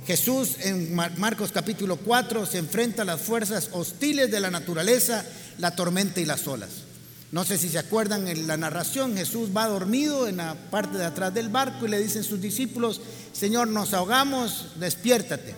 Jesús 0.07 0.57
en 0.61 0.95
Marcos 0.95 1.53
capítulo 1.53 1.97
4 1.97 2.45
se 2.45 2.59
enfrenta 2.59 3.01
a 3.01 3.07
las 3.07 3.23
fuerzas 3.23 3.71
hostiles 3.73 4.31
de 4.31 4.41
la 4.41 4.51
naturaleza, 4.51 5.25
la 5.57 5.75
tormenta 5.75 6.21
y 6.21 6.27
las 6.27 6.47
olas. 6.47 6.84
No 7.33 7.45
sé 7.45 7.59
si 7.59 7.69
se 7.69 7.79
acuerdan 7.79 8.29
en 8.29 8.47
la 8.47 8.57
narración, 8.57 9.17
Jesús 9.17 9.51
va 9.57 9.67
dormido 9.67 10.29
en 10.29 10.37
la 10.37 10.55
parte 10.71 10.99
de 10.99 11.05
atrás 11.05 11.35
del 11.35 11.49
barco 11.49 11.87
y 11.87 11.91
le 11.91 12.01
dicen 12.01 12.23
sus 12.23 12.41
discípulos, 12.41 13.01
Señor, 13.33 13.69
nos 13.69 13.93
ahogamos, 13.93 14.67
despiértate. 14.77 15.55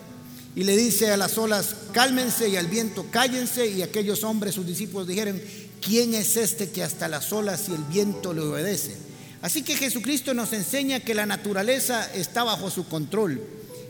Y 0.55 0.63
le 0.63 0.75
dice 0.75 1.11
a 1.11 1.17
las 1.17 1.37
olas, 1.37 1.75
cálmense 1.91 2.49
y 2.49 2.55
al 2.55 2.65
viento, 2.65 3.05
cállense. 3.11 3.67
Y 3.67 3.83
aquellos 3.83 4.23
hombres, 4.23 4.55
sus 4.55 4.65
discípulos, 4.65 5.07
dijeron, 5.07 5.39
¿quién 5.81 6.15
es 6.15 6.35
este 6.35 6.71
que 6.71 6.83
hasta 6.83 7.07
las 7.07 7.31
olas 7.31 7.69
y 7.69 7.73
el 7.73 7.83
viento 7.83 8.33
le 8.33 8.41
obedece? 8.41 8.97
Así 9.43 9.61
que 9.61 9.75
Jesucristo 9.75 10.33
nos 10.33 10.53
enseña 10.53 11.01
que 11.01 11.13
la 11.13 11.27
naturaleza 11.27 12.11
está 12.11 12.43
bajo 12.43 12.71
su 12.71 12.87
control. 12.87 13.39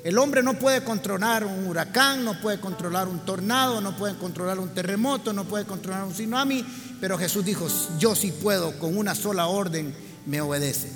El 0.07 0.17
hombre 0.19 0.41
no 0.41 0.57
puede 0.57 0.85
controlar 0.85 1.43
un 1.43 1.67
huracán, 1.67 2.23
no 2.23 2.39
puede 2.39 2.61
controlar 2.61 3.09
un 3.09 3.25
tornado, 3.25 3.81
no 3.81 3.97
puede 3.97 4.15
controlar 4.15 4.57
un 4.57 4.69
terremoto, 4.69 5.33
no 5.33 5.43
puede 5.43 5.65
controlar 5.65 6.05
un 6.05 6.13
tsunami, 6.13 6.65
pero 7.01 7.17
Jesús 7.17 7.43
dijo, 7.43 7.67
yo 7.99 8.15
sí 8.15 8.31
puedo, 8.31 8.79
con 8.79 8.97
una 8.97 9.15
sola 9.15 9.47
orden 9.47 9.93
me 10.25 10.39
obedece. 10.39 10.87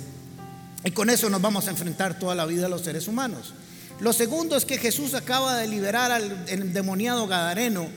Y 0.82 0.92
con 0.92 1.10
eso 1.10 1.28
nos 1.28 1.42
vamos 1.42 1.66
a 1.66 1.72
enfrentar 1.72 2.18
toda 2.18 2.34
la 2.34 2.46
vida 2.46 2.64
a 2.64 2.68
los 2.70 2.80
seres 2.80 3.06
humanos. 3.06 3.52
Lo 4.00 4.14
segundo 4.14 4.56
es 4.56 4.64
que 4.64 4.78
Jesús 4.78 5.12
acaba 5.12 5.58
de 5.58 5.68
liberar 5.68 6.10
al 6.10 6.46
endemoniado 6.48 7.26
Gadareno, 7.26 7.88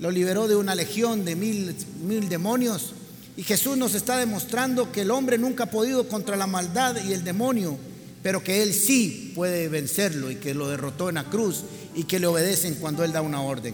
lo 0.00 0.10
liberó 0.10 0.48
de 0.48 0.56
una 0.56 0.74
legión 0.74 1.24
de 1.24 1.36
mil, 1.36 1.76
mil 2.02 2.28
demonios, 2.28 2.92
y 3.36 3.44
Jesús 3.44 3.76
nos 3.76 3.94
está 3.94 4.16
demostrando 4.16 4.90
que 4.90 5.02
el 5.02 5.12
hombre 5.12 5.38
nunca 5.38 5.62
ha 5.62 5.70
podido 5.70 6.08
contra 6.08 6.34
la 6.34 6.48
maldad 6.48 6.96
y 7.04 7.12
el 7.12 7.22
demonio 7.22 7.78
pero 8.26 8.42
que 8.42 8.60
Él 8.60 8.74
sí 8.74 9.30
puede 9.36 9.68
vencerlo 9.68 10.32
y 10.32 10.34
que 10.34 10.52
lo 10.52 10.66
derrotó 10.66 11.08
en 11.08 11.14
la 11.14 11.30
cruz 11.30 11.62
y 11.94 12.02
que 12.02 12.18
le 12.18 12.26
obedecen 12.26 12.74
cuando 12.74 13.04
Él 13.04 13.12
da 13.12 13.20
una 13.20 13.40
orden. 13.40 13.72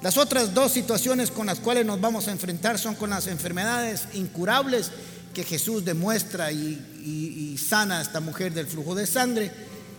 Las 0.00 0.16
otras 0.16 0.54
dos 0.54 0.72
situaciones 0.72 1.30
con 1.30 1.48
las 1.48 1.60
cuales 1.60 1.84
nos 1.84 2.00
vamos 2.00 2.26
a 2.26 2.32
enfrentar 2.32 2.78
son 2.78 2.94
con 2.94 3.10
las 3.10 3.26
enfermedades 3.26 4.04
incurables 4.14 4.90
que 5.34 5.44
Jesús 5.44 5.84
demuestra 5.84 6.50
y, 6.50 7.58
sana 7.58 7.98
a 7.98 8.00
esta 8.00 8.20
mujer 8.20 8.54
del 8.54 8.66
flujo 8.66 8.94
de 8.94 9.06
sangre 9.06 9.52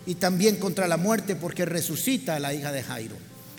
y 0.08 0.16
también 0.16 0.56
contra 0.56 0.88
la 0.88 0.98
muerte 0.98 1.36
porque 1.36 1.66
resucita 1.66 2.38
a 2.38 2.40
la 2.40 2.56
hija 2.56 2.72
de 2.72 2.82
Jairo. 2.82 3.16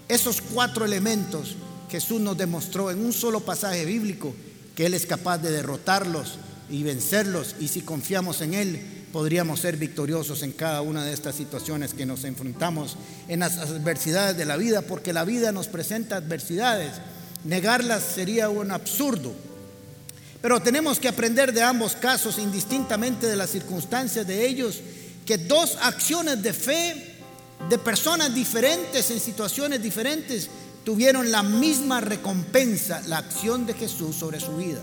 Esos 0.08 0.40
cuatro 0.40 0.84
elementos 0.84 1.54
Jesús 1.88 2.20
nos 2.20 2.36
demostró 2.36 2.90
en 2.90 2.98
un 2.98 3.12
solo 3.12 3.42
pasaje 3.42 3.84
bíblico 3.84 4.34
que 4.74 4.86
Él 4.86 4.94
es 4.94 5.06
capaz 5.06 5.38
de 5.38 5.52
derrotarlos 5.52 6.40
y 6.68 6.82
vencerlos 6.82 7.54
y 7.60 7.68
si 7.68 7.82
confiamos 7.82 8.40
en 8.40 8.54
Él 8.54 8.95
podríamos 9.16 9.60
ser 9.60 9.78
victoriosos 9.78 10.42
en 10.42 10.52
cada 10.52 10.82
una 10.82 11.02
de 11.02 11.14
estas 11.14 11.34
situaciones 11.34 11.94
que 11.94 12.04
nos 12.04 12.24
enfrentamos 12.24 12.98
en 13.28 13.40
las 13.40 13.56
adversidades 13.56 14.36
de 14.36 14.44
la 14.44 14.58
vida, 14.58 14.82
porque 14.82 15.14
la 15.14 15.24
vida 15.24 15.52
nos 15.52 15.68
presenta 15.68 16.16
adversidades. 16.16 16.92
Negarlas 17.42 18.02
sería 18.02 18.50
un 18.50 18.70
absurdo. 18.70 19.32
Pero 20.42 20.60
tenemos 20.60 21.00
que 21.00 21.08
aprender 21.08 21.54
de 21.54 21.62
ambos 21.62 21.96
casos, 21.96 22.36
indistintamente 22.36 23.26
de 23.26 23.36
las 23.36 23.48
circunstancias 23.48 24.26
de 24.26 24.46
ellos, 24.46 24.82
que 25.24 25.38
dos 25.38 25.78
acciones 25.80 26.42
de 26.42 26.52
fe 26.52 27.14
de 27.70 27.78
personas 27.78 28.34
diferentes 28.34 29.10
en 29.10 29.18
situaciones 29.18 29.82
diferentes 29.82 30.50
tuvieron 30.84 31.32
la 31.32 31.42
misma 31.42 32.02
recompensa, 32.02 33.00
la 33.06 33.16
acción 33.16 33.64
de 33.64 33.72
Jesús 33.72 34.14
sobre 34.14 34.40
su 34.40 34.58
vida. 34.58 34.82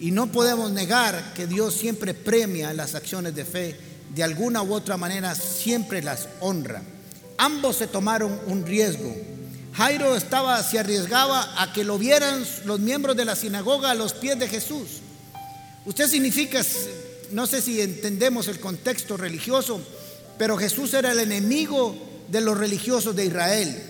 Y 0.00 0.10
no 0.12 0.30
podemos 0.30 0.70
negar 0.70 1.32
que 1.34 1.46
Dios 1.46 1.74
siempre 1.74 2.14
premia 2.14 2.72
las 2.72 2.94
acciones 2.94 3.34
de 3.34 3.44
fe, 3.44 3.76
de 4.14 4.22
alguna 4.22 4.62
u 4.62 4.72
otra 4.72 4.96
manera 4.96 5.34
siempre 5.34 6.02
las 6.02 6.28
honra. 6.40 6.82
Ambos 7.36 7.76
se 7.76 7.86
tomaron 7.86 8.40
un 8.46 8.64
riesgo. 8.64 9.14
Jairo 9.72 10.16
estaba, 10.16 10.62
se 10.62 10.78
arriesgaba 10.78 11.62
a 11.62 11.72
que 11.72 11.84
lo 11.84 11.98
vieran 11.98 12.44
los 12.64 12.80
miembros 12.80 13.16
de 13.16 13.24
la 13.24 13.36
sinagoga 13.36 13.90
a 13.90 13.94
los 13.94 14.12
pies 14.12 14.38
de 14.38 14.48
Jesús. 14.48 15.00
Usted 15.84 16.08
significa, 16.08 16.62
no 17.30 17.46
sé 17.46 17.62
si 17.62 17.80
entendemos 17.80 18.48
el 18.48 18.60
contexto 18.60 19.16
religioso, 19.16 19.80
pero 20.36 20.56
Jesús 20.56 20.94
era 20.94 21.12
el 21.12 21.20
enemigo 21.20 21.96
de 22.28 22.40
los 22.40 22.58
religiosos 22.58 23.14
de 23.16 23.26
Israel. 23.26 23.82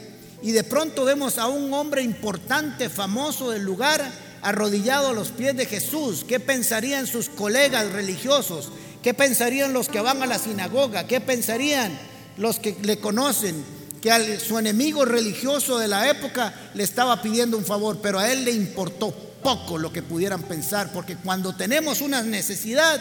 Y 0.42 0.52
de 0.52 0.64
pronto 0.64 1.04
vemos 1.04 1.38
a 1.38 1.48
un 1.48 1.72
hombre 1.74 2.02
importante, 2.02 2.88
famoso 2.88 3.50
del 3.50 3.62
lugar, 3.62 4.10
arrodillado 4.42 5.08
a 5.08 5.12
los 5.12 5.28
pies 5.28 5.56
de 5.56 5.66
Jesús, 5.66 6.24
¿qué 6.26 6.40
pensarían 6.40 7.06
sus 7.06 7.28
colegas 7.28 7.92
religiosos? 7.92 8.70
¿Qué 9.02 9.14
pensarían 9.14 9.72
los 9.72 9.88
que 9.88 10.00
van 10.00 10.22
a 10.22 10.26
la 10.26 10.38
sinagoga? 10.38 11.06
¿Qué 11.06 11.20
pensarían 11.20 11.98
los 12.36 12.58
que 12.58 12.76
le 12.82 12.98
conocen? 12.98 13.64
Que 14.02 14.10
a 14.10 14.40
su 14.40 14.58
enemigo 14.58 15.04
religioso 15.04 15.78
de 15.78 15.88
la 15.88 16.08
época 16.08 16.54
le 16.74 16.84
estaba 16.84 17.20
pidiendo 17.22 17.56
un 17.56 17.64
favor, 17.64 17.98
pero 18.00 18.18
a 18.18 18.30
él 18.30 18.44
le 18.44 18.52
importó 18.52 19.10
poco 19.42 19.78
lo 19.78 19.92
que 19.92 20.02
pudieran 20.02 20.42
pensar, 20.42 20.92
porque 20.92 21.16
cuando 21.16 21.54
tenemos 21.54 22.00
una 22.00 22.22
necesidad, 22.22 23.00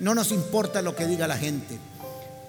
no 0.00 0.14
nos 0.14 0.30
importa 0.30 0.82
lo 0.82 0.94
que 0.94 1.06
diga 1.06 1.26
la 1.26 1.36
gente. 1.36 1.78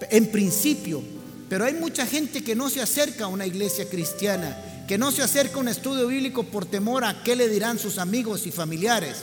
En 0.09 0.27
principio, 0.31 1.01
pero 1.49 1.65
hay 1.65 1.73
mucha 1.73 2.05
gente 2.05 2.43
que 2.43 2.55
no 2.55 2.69
se 2.69 2.81
acerca 2.81 3.25
a 3.25 3.27
una 3.27 3.45
iglesia 3.45 3.89
cristiana 3.89 4.55
que 4.89 4.97
no 4.97 5.11
se 5.11 5.21
acerca 5.21 5.57
a 5.57 5.59
un 5.59 5.67
estudio 5.67 6.07
bíblico 6.07 6.45
por 6.45 6.65
temor 6.65 7.03
a 7.05 7.21
qué 7.21 7.35
le 7.35 7.47
dirán 7.47 7.77
sus 7.77 7.99
amigos 7.99 8.47
y 8.47 8.51
familiares. 8.51 9.17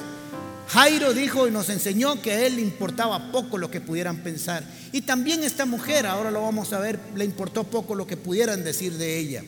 Jairo 0.69 1.13
dijo 1.13 1.49
y 1.49 1.51
nos 1.51 1.71
enseñó 1.71 2.23
que 2.23 2.31
a 2.31 2.47
él 2.47 2.55
le 2.55 2.63
importaba 2.63 3.33
poco 3.33 3.59
lo 3.59 3.69
que 3.69 3.81
pudieran 3.81 4.19
pensar. 4.19 4.63
Y 4.93 5.01
también 5.01 5.43
esta 5.43 5.67
mujer, 5.67 6.07
ahora 6.07 6.31
lo 6.31 6.41
vamos 6.41 6.73
a 6.73 6.79
ver, 6.79 7.01
le 7.17 7.25
importó 7.25 7.65
poco 7.65 7.97
lo 7.97 8.07
que 8.07 8.17
pudieran 8.17 8.63
decir 8.63 8.93
de 8.97 9.19
ella. 9.19 9.43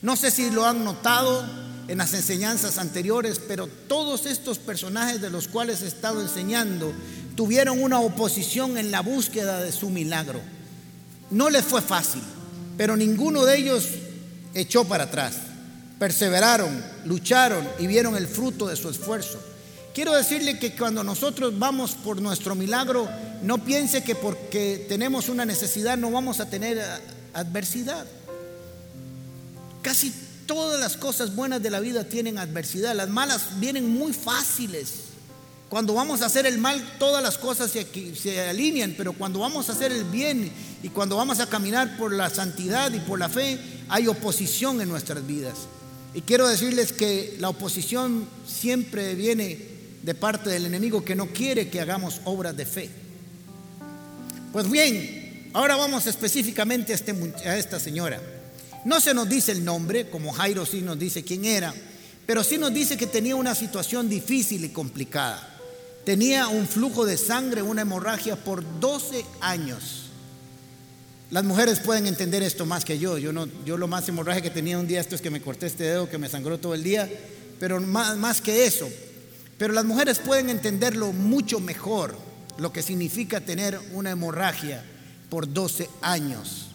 No 0.00 0.14
sé 0.14 0.30
si 0.30 0.48
lo 0.52 0.64
han 0.64 0.84
notado 0.84 1.44
en 1.88 1.98
las 1.98 2.14
enseñanzas 2.14 2.78
anteriores, 2.78 3.40
pero 3.40 3.66
todos 3.66 4.26
estos 4.26 4.60
personajes 4.60 5.20
de 5.20 5.30
los 5.30 5.48
cuales 5.48 5.82
he 5.82 5.88
estado 5.88 6.22
enseñando 6.22 6.92
tuvieron 7.34 7.82
una 7.82 7.98
oposición 7.98 8.78
en 8.78 8.92
la 8.92 9.00
búsqueda 9.00 9.60
de 9.60 9.72
su 9.72 9.90
milagro. 9.90 10.40
No 11.32 11.50
les 11.50 11.64
fue 11.64 11.82
fácil, 11.82 12.22
pero 12.76 12.96
ninguno 12.96 13.44
de 13.44 13.58
ellos 13.58 13.88
echó 14.54 14.84
para 14.84 15.04
atrás. 15.04 15.34
Perseveraron, 15.98 16.82
lucharon 17.04 17.68
y 17.78 17.86
vieron 17.86 18.16
el 18.16 18.26
fruto 18.26 18.66
de 18.66 18.76
su 18.76 18.88
esfuerzo. 18.88 19.38
Quiero 19.94 20.14
decirle 20.14 20.58
que 20.58 20.74
cuando 20.74 21.02
nosotros 21.02 21.58
vamos 21.58 21.92
por 21.92 22.22
nuestro 22.22 22.54
milagro, 22.54 23.08
no 23.42 23.58
piense 23.58 24.02
que 24.02 24.14
porque 24.14 24.86
tenemos 24.88 25.28
una 25.28 25.44
necesidad 25.44 25.98
no 25.98 26.10
vamos 26.10 26.40
a 26.40 26.48
tener 26.48 26.80
adversidad. 27.34 28.06
Casi 29.82 30.12
todas 30.46 30.78
las 30.80 30.96
cosas 30.96 31.34
buenas 31.34 31.62
de 31.62 31.70
la 31.70 31.80
vida 31.80 32.04
tienen 32.04 32.38
adversidad. 32.38 32.94
Las 32.94 33.08
malas 33.08 33.60
vienen 33.60 33.88
muy 33.88 34.12
fáciles. 34.12 35.10
Cuando 35.68 35.94
vamos 35.94 36.22
a 36.22 36.26
hacer 36.26 36.46
el 36.46 36.58
mal, 36.58 36.96
todas 36.98 37.22
las 37.22 37.38
cosas 37.38 37.70
se, 37.70 37.86
se, 38.14 38.48
alinean, 38.48 38.94
pero 38.96 39.12
cuando 39.12 39.38
vamos 39.38 39.68
a 39.68 39.72
hacer 39.72 39.92
el 39.92 40.04
bien 40.04 40.50
y 40.82 40.88
cuando 40.88 41.16
vamos 41.16 41.38
a 41.38 41.46
caminar 41.46 41.96
por 41.96 42.12
la 42.12 42.28
santidad 42.28 42.92
y 42.92 42.98
por 42.98 43.20
la 43.20 43.28
fe, 43.28 43.58
hay 43.90 44.06
oposición 44.06 44.80
en 44.80 44.88
nuestras 44.88 45.26
vidas. 45.26 45.54
Y 46.14 46.22
quiero 46.22 46.48
decirles 46.48 46.92
que 46.92 47.36
la 47.38 47.48
oposición 47.48 48.26
siempre 48.46 49.14
viene 49.14 49.58
de 50.02 50.14
parte 50.14 50.48
del 50.48 50.64
enemigo 50.64 51.04
que 51.04 51.14
no 51.14 51.26
quiere 51.26 51.68
que 51.68 51.80
hagamos 51.80 52.20
obras 52.24 52.56
de 52.56 52.66
fe. 52.66 52.90
Pues 54.52 54.70
bien, 54.70 55.50
ahora 55.52 55.76
vamos 55.76 56.06
específicamente 56.06 56.92
a, 56.92 56.96
este, 56.96 57.12
a 57.44 57.58
esta 57.58 57.78
señora. 57.78 58.20
No 58.84 59.00
se 59.00 59.12
nos 59.12 59.28
dice 59.28 59.52
el 59.52 59.64
nombre, 59.64 60.08
como 60.08 60.32
Jairo 60.32 60.64
sí 60.64 60.80
nos 60.80 60.98
dice 60.98 61.22
quién 61.22 61.44
era, 61.44 61.74
pero 62.26 62.42
sí 62.42 62.58
nos 62.58 62.72
dice 62.72 62.96
que 62.96 63.06
tenía 63.06 63.36
una 63.36 63.54
situación 63.54 64.08
difícil 64.08 64.64
y 64.64 64.70
complicada. 64.70 65.46
Tenía 66.04 66.48
un 66.48 66.66
flujo 66.66 67.04
de 67.04 67.18
sangre, 67.18 67.60
una 67.60 67.82
hemorragia 67.82 68.36
por 68.36 68.64
12 68.80 69.24
años. 69.40 70.09
Las 71.30 71.44
mujeres 71.44 71.78
pueden 71.78 72.08
entender 72.08 72.42
esto 72.42 72.66
más 72.66 72.84
que 72.84 72.98
yo. 72.98 73.16
Yo, 73.16 73.32
no, 73.32 73.48
yo 73.64 73.76
lo 73.76 73.86
más 73.86 74.08
hemorragia 74.08 74.42
que 74.42 74.50
tenía 74.50 74.78
un 74.78 74.88
día 74.88 75.00
esto 75.00 75.14
es 75.14 75.20
que 75.20 75.30
me 75.30 75.40
corté 75.40 75.66
este 75.66 75.84
dedo 75.84 76.10
que 76.10 76.18
me 76.18 76.28
sangró 76.28 76.58
todo 76.58 76.74
el 76.74 76.82
día, 76.82 77.08
pero 77.60 77.80
más, 77.80 78.16
más 78.16 78.40
que 78.40 78.66
eso. 78.66 78.88
Pero 79.56 79.72
las 79.72 79.84
mujeres 79.84 80.18
pueden 80.18 80.50
entenderlo 80.50 81.12
mucho 81.12 81.60
mejor, 81.60 82.16
lo 82.58 82.72
que 82.72 82.82
significa 82.82 83.40
tener 83.40 83.78
una 83.92 84.10
hemorragia 84.10 84.82
por 85.28 85.52
12 85.52 85.88
años. 86.02 86.66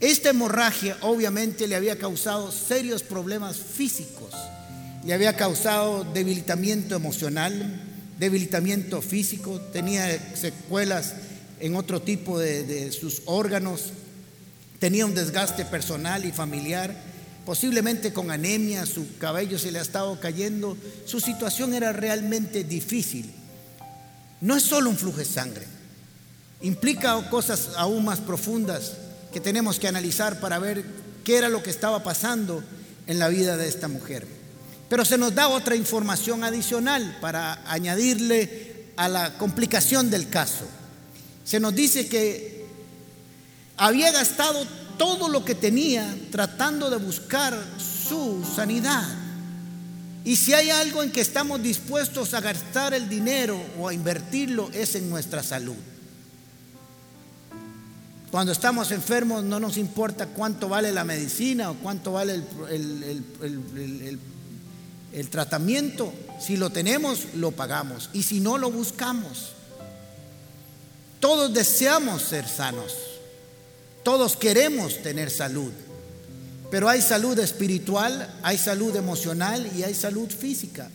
Esta 0.00 0.30
hemorragia 0.30 0.96
obviamente 1.02 1.68
le 1.68 1.76
había 1.76 1.98
causado 1.98 2.50
serios 2.50 3.04
problemas 3.04 3.56
físicos, 3.56 4.32
le 5.04 5.14
había 5.14 5.36
causado 5.36 6.04
debilitamiento 6.12 6.96
emocional, 6.96 7.80
debilitamiento 8.18 9.02
físico, 9.02 9.60
tenía 9.72 10.34
secuelas 10.34 11.14
en 11.60 11.76
otro 11.76 12.00
tipo 12.00 12.38
de, 12.38 12.92
sus 12.92 13.22
órganos, 13.26 13.92
tenía 14.78 15.06
un 15.06 15.14
desgaste 15.14 15.64
personal 15.64 16.24
y 16.24 16.32
familiar, 16.32 16.94
posiblemente 17.44 18.12
con 18.12 18.30
anemia, 18.30 18.86
su 18.86 19.16
cabello 19.18 19.58
se 19.58 19.72
le 19.72 19.78
ha 19.78 19.82
estado 19.82 20.20
cayendo, 20.20 20.76
su 21.04 21.20
situación 21.20 21.74
era 21.74 21.92
realmente 21.92 22.64
difícil. 22.64 23.32
No 24.40 24.56
es 24.56 24.62
solo 24.62 24.90
un 24.90 24.96
flujo 24.96 25.18
de 25.18 25.24
sangre, 25.24 25.66
implica 26.60 27.28
cosas 27.30 27.70
aún 27.76 28.04
más 28.04 28.20
profundas 28.20 28.92
que 29.32 29.40
tenemos 29.40 29.78
que 29.78 29.88
analizar 29.88 30.40
para 30.40 30.58
ver 30.58 30.84
qué 31.24 31.36
era 31.38 31.48
lo 31.48 31.62
que 31.62 31.70
estaba 31.70 32.02
pasando 32.02 32.62
en 33.06 33.18
la 33.18 33.28
vida 33.28 33.56
de 33.56 33.68
esta 33.68 33.88
mujer. 33.88 34.26
Pero 34.88 35.04
se 35.04 35.18
nos 35.18 35.34
da 35.34 35.48
otra 35.48 35.76
información 35.76 36.44
adicional 36.44 37.18
para 37.20 37.62
añadirle 37.70 38.92
a 38.96 39.08
la 39.08 39.36
complicación 39.36 40.10
del 40.10 40.28
caso. 40.28 40.64
Se 41.48 41.58
nos 41.58 41.74
dice 41.74 42.06
que 42.08 42.66
había 43.78 44.12
gastado 44.12 44.66
todo 44.98 45.30
lo 45.30 45.46
que 45.46 45.54
tenía 45.54 46.14
tratando 46.30 46.90
de 46.90 46.98
buscar 46.98 47.58
su 47.78 48.44
sanidad. 48.54 49.08
Y 50.26 50.36
si 50.36 50.52
hay 50.52 50.68
algo 50.68 51.02
en 51.02 51.10
que 51.10 51.22
estamos 51.22 51.62
dispuestos 51.62 52.34
a 52.34 52.42
gastar 52.42 52.92
el 52.92 53.08
dinero 53.08 53.58
o 53.78 53.88
a 53.88 53.94
invertirlo 53.94 54.68
es 54.74 54.94
en 54.94 55.08
nuestra 55.08 55.42
salud. 55.42 55.76
Cuando 58.30 58.52
estamos 58.52 58.90
enfermos 58.90 59.42
no 59.42 59.58
nos 59.58 59.78
importa 59.78 60.26
cuánto 60.26 60.68
vale 60.68 60.92
la 60.92 61.04
medicina 61.04 61.70
o 61.70 61.76
cuánto 61.76 62.12
vale 62.12 62.42
el, 62.68 64.18
tratamiento. 65.30 66.12
Si 66.38 66.58
lo 66.58 66.68
tenemos, 66.68 67.28
lo 67.36 67.52
pagamos. 67.52 68.10
Y 68.12 68.22
si 68.22 68.40
no, 68.40 68.58
lo 68.58 68.70
buscamos. 68.70 69.54
Todos 71.20 71.52
deseamos 71.52 72.22
ser 72.22 72.48
sanos. 72.48 72.94
Todos 74.02 74.36
queremos 74.36 75.02
tener 75.02 75.30
salud, 75.30 75.72
pero 76.70 76.88
hay 76.88 77.02
salud 77.02 77.38
espiritual, 77.38 78.34
hay 78.42 78.56
salud 78.56 78.96
emocional 78.96 79.70
y 79.76 79.82
hay 79.82 79.94
salud 79.94 80.30
física. 80.30 80.88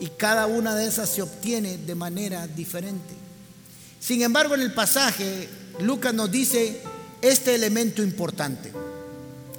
Y 0.00 0.08
cada 0.08 0.46
una 0.46 0.74
de 0.74 0.88
esas 0.88 1.08
se 1.08 1.22
obtiene 1.22 1.78
de 1.78 1.94
manera 1.94 2.46
diferente. 2.48 3.14
Sin 4.00 4.22
embargo, 4.22 4.54
en 4.54 4.62
el 4.62 4.74
pasaje, 4.74 5.48
Lucas 5.80 6.12
nos 6.12 6.30
dice 6.30 6.80
este 7.22 7.54
elemento 7.54 8.02
importante. 8.02 8.72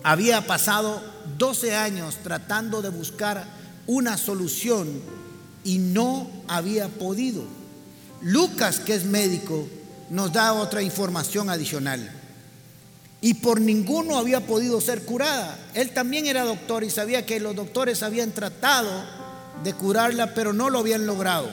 Había 0.03 0.45
pasado 0.45 1.01
12 1.37 1.75
años 1.75 2.17
tratando 2.23 2.81
de 2.81 2.89
buscar 2.89 3.45
una 3.87 4.17
solución 4.17 5.01
y 5.63 5.77
no 5.77 6.29
había 6.47 6.87
podido. 6.87 7.43
Lucas, 8.21 8.79
que 8.79 8.95
es 8.95 9.05
médico, 9.05 9.67
nos 10.09 10.31
da 10.31 10.53
otra 10.53 10.81
información 10.81 11.49
adicional 11.49 12.11
y 13.19 13.35
por 13.35 13.59
ninguno 13.59 14.17
había 14.17 14.45
podido 14.45 14.79
ser 14.79 15.03
curada. 15.03 15.57
Él 15.73 15.89
también 15.91 16.27
era 16.27 16.43
doctor 16.43 16.83
y 16.83 16.89
sabía 16.89 17.25
que 17.25 17.39
los 17.39 17.55
doctores 17.55 18.03
habían 18.03 18.31
tratado 18.31 18.89
de 19.63 19.73
curarla, 19.73 20.33
pero 20.33 20.53
no 20.53 20.69
lo 20.69 20.79
habían 20.79 21.05
logrado. 21.05 21.49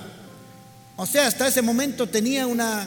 O 0.97 1.07
sea, 1.07 1.27
hasta 1.27 1.49
ese 1.49 1.63
momento 1.63 2.09
tenía 2.09 2.47
una 2.47 2.87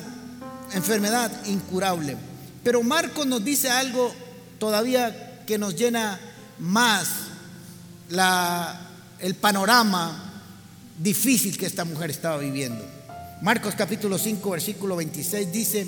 enfermedad 0.73 1.31
incurable. 1.47 2.15
Pero 2.63 2.83
Marcos 2.83 3.25
nos 3.25 3.43
dice 3.43 3.69
algo 3.69 4.13
todavía 4.59 5.43
que 5.45 5.57
nos 5.57 5.75
llena 5.75 6.19
más 6.59 7.07
el 9.19 9.35
panorama 9.35 10.23
difícil 10.99 11.57
que 11.57 11.65
esta 11.65 11.83
mujer 11.83 12.11
estaba 12.11 12.37
viviendo. 12.37 12.96
Marcos 13.41 13.75
capítulo 13.75 14.17
5, 14.17 14.49
versículo 14.49 14.95
26 14.95 15.51
dice, 15.51 15.87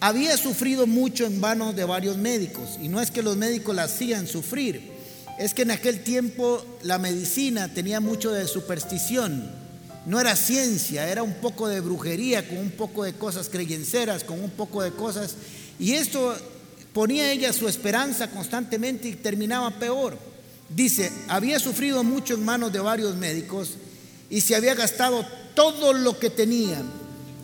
había 0.00 0.38
sufrido 0.38 0.86
mucho 0.86 1.26
en 1.26 1.38
vano 1.38 1.74
de 1.74 1.84
varios 1.84 2.16
médicos, 2.16 2.78
y 2.80 2.88
no 2.88 3.02
es 3.02 3.10
que 3.10 3.22
los 3.22 3.36
médicos 3.36 3.76
la 3.76 3.84
hacían 3.84 4.26
sufrir, 4.26 4.90
es 5.38 5.52
que 5.52 5.62
en 5.62 5.72
aquel 5.72 6.02
tiempo 6.02 6.64
la 6.82 6.96
medicina 6.96 7.68
tenía 7.68 8.00
mucho 8.00 8.32
de 8.32 8.48
superstición, 8.48 9.50
no 10.06 10.18
era 10.18 10.34
ciencia, 10.36 11.06
era 11.06 11.22
un 11.22 11.34
poco 11.34 11.68
de 11.68 11.80
brujería, 11.80 12.48
con 12.48 12.56
un 12.56 12.70
poco 12.70 13.04
de 13.04 13.12
cosas 13.12 13.50
creyenceras, 13.50 14.24
con 14.24 14.42
un 14.42 14.50
poco 14.50 14.82
de 14.82 14.92
cosas, 14.92 15.34
y 15.78 15.92
esto 15.92 16.34
ponía 16.94 17.30
ella 17.30 17.52
su 17.52 17.68
esperanza 17.68 18.30
constantemente 18.30 19.06
y 19.06 19.16
terminaba 19.16 19.78
peor. 19.78 20.16
Dice, 20.70 21.12
había 21.28 21.58
sufrido 21.58 22.02
mucho 22.04 22.34
en 22.34 22.44
manos 22.44 22.72
de 22.72 22.78
varios 22.78 23.16
médicos 23.16 23.72
y 24.30 24.40
se 24.40 24.54
había 24.54 24.74
gastado 24.74 25.26
todo 25.60 25.92
lo 25.92 26.18
que 26.18 26.30
tenía 26.30 26.82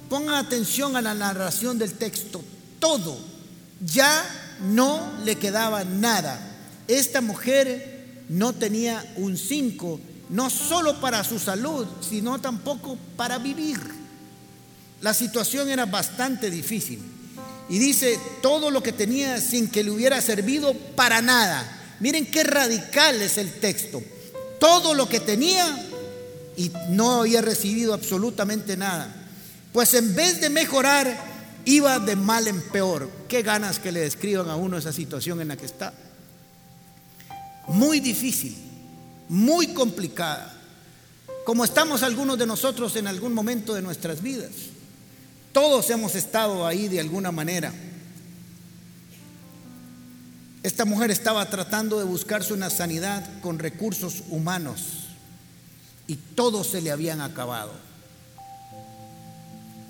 Pongan 0.08 0.36
atención 0.36 0.96
a 0.96 1.02
la 1.02 1.14
narración 1.14 1.78
del 1.78 1.94
texto. 1.94 2.42
Todo. 2.78 3.18
Ya 3.84 4.24
no 4.60 5.12
le 5.24 5.36
quedaba 5.36 5.84
nada. 5.84 6.38
Esta 6.86 7.20
mujer 7.20 8.24
no 8.28 8.52
tenía 8.52 9.04
un 9.16 9.36
cinco, 9.36 10.00
no 10.30 10.48
solo 10.48 11.00
para 11.00 11.24
su 11.24 11.38
salud, 11.38 11.86
sino 12.08 12.40
tampoco 12.40 12.96
para 13.16 13.38
vivir. 13.38 13.80
La 15.00 15.12
situación 15.12 15.68
era 15.68 15.86
bastante 15.86 16.50
difícil. 16.50 17.00
Y 17.68 17.78
dice 17.78 18.18
todo 18.42 18.70
lo 18.70 18.82
que 18.82 18.92
tenía 18.92 19.40
sin 19.40 19.68
que 19.68 19.82
le 19.82 19.90
hubiera 19.90 20.20
servido 20.20 20.72
para 20.94 21.20
nada. 21.20 21.96
Miren 21.98 22.30
qué 22.30 22.44
radical 22.44 23.20
es 23.20 23.38
el 23.38 23.52
texto. 23.54 24.00
Todo 24.60 24.94
lo 24.94 25.08
que 25.08 25.18
tenía 25.20 25.76
y 26.56 26.72
no 26.88 27.20
había 27.20 27.42
recibido 27.42 27.92
absolutamente 27.92 28.76
nada. 28.76 29.14
Pues 29.72 29.92
en 29.94 30.14
vez 30.14 30.40
de 30.40 30.48
mejorar, 30.48 31.16
iba 31.66 31.98
de 31.98 32.16
mal 32.16 32.48
en 32.48 32.60
peor. 32.70 33.10
Qué 33.28 33.42
ganas 33.42 33.78
que 33.78 33.92
le 33.92 34.00
describan 34.00 34.48
a 34.48 34.56
uno 34.56 34.78
esa 34.78 34.92
situación 34.92 35.40
en 35.40 35.48
la 35.48 35.56
que 35.56 35.66
está. 35.66 35.92
Muy 37.68 38.00
difícil, 38.00 38.56
muy 39.28 39.68
complicada, 39.68 40.54
como 41.44 41.64
estamos 41.64 42.02
algunos 42.02 42.38
de 42.38 42.46
nosotros 42.46 42.96
en 42.96 43.06
algún 43.06 43.34
momento 43.34 43.74
de 43.74 43.82
nuestras 43.82 44.22
vidas. 44.22 44.52
Todos 45.52 45.90
hemos 45.90 46.14
estado 46.14 46.66
ahí 46.66 46.88
de 46.88 47.00
alguna 47.00 47.32
manera. 47.32 47.72
Esta 50.62 50.84
mujer 50.84 51.10
estaba 51.10 51.48
tratando 51.48 51.98
de 51.98 52.04
buscarse 52.04 52.52
una 52.52 52.70
sanidad 52.70 53.40
con 53.40 53.58
recursos 53.58 54.22
humanos 54.28 55.05
y 56.06 56.16
todos 56.16 56.68
se 56.68 56.80
le 56.80 56.90
habían 56.90 57.20
acabado. 57.20 57.72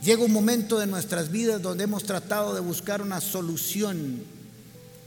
Llega 0.02 0.24
un 0.24 0.32
momento 0.32 0.78
de 0.78 0.86
nuestras 0.86 1.30
vidas 1.30 1.60
donde 1.60 1.84
hemos 1.84 2.04
tratado 2.04 2.54
de 2.54 2.60
buscar 2.60 3.02
una 3.02 3.20
solución 3.20 4.22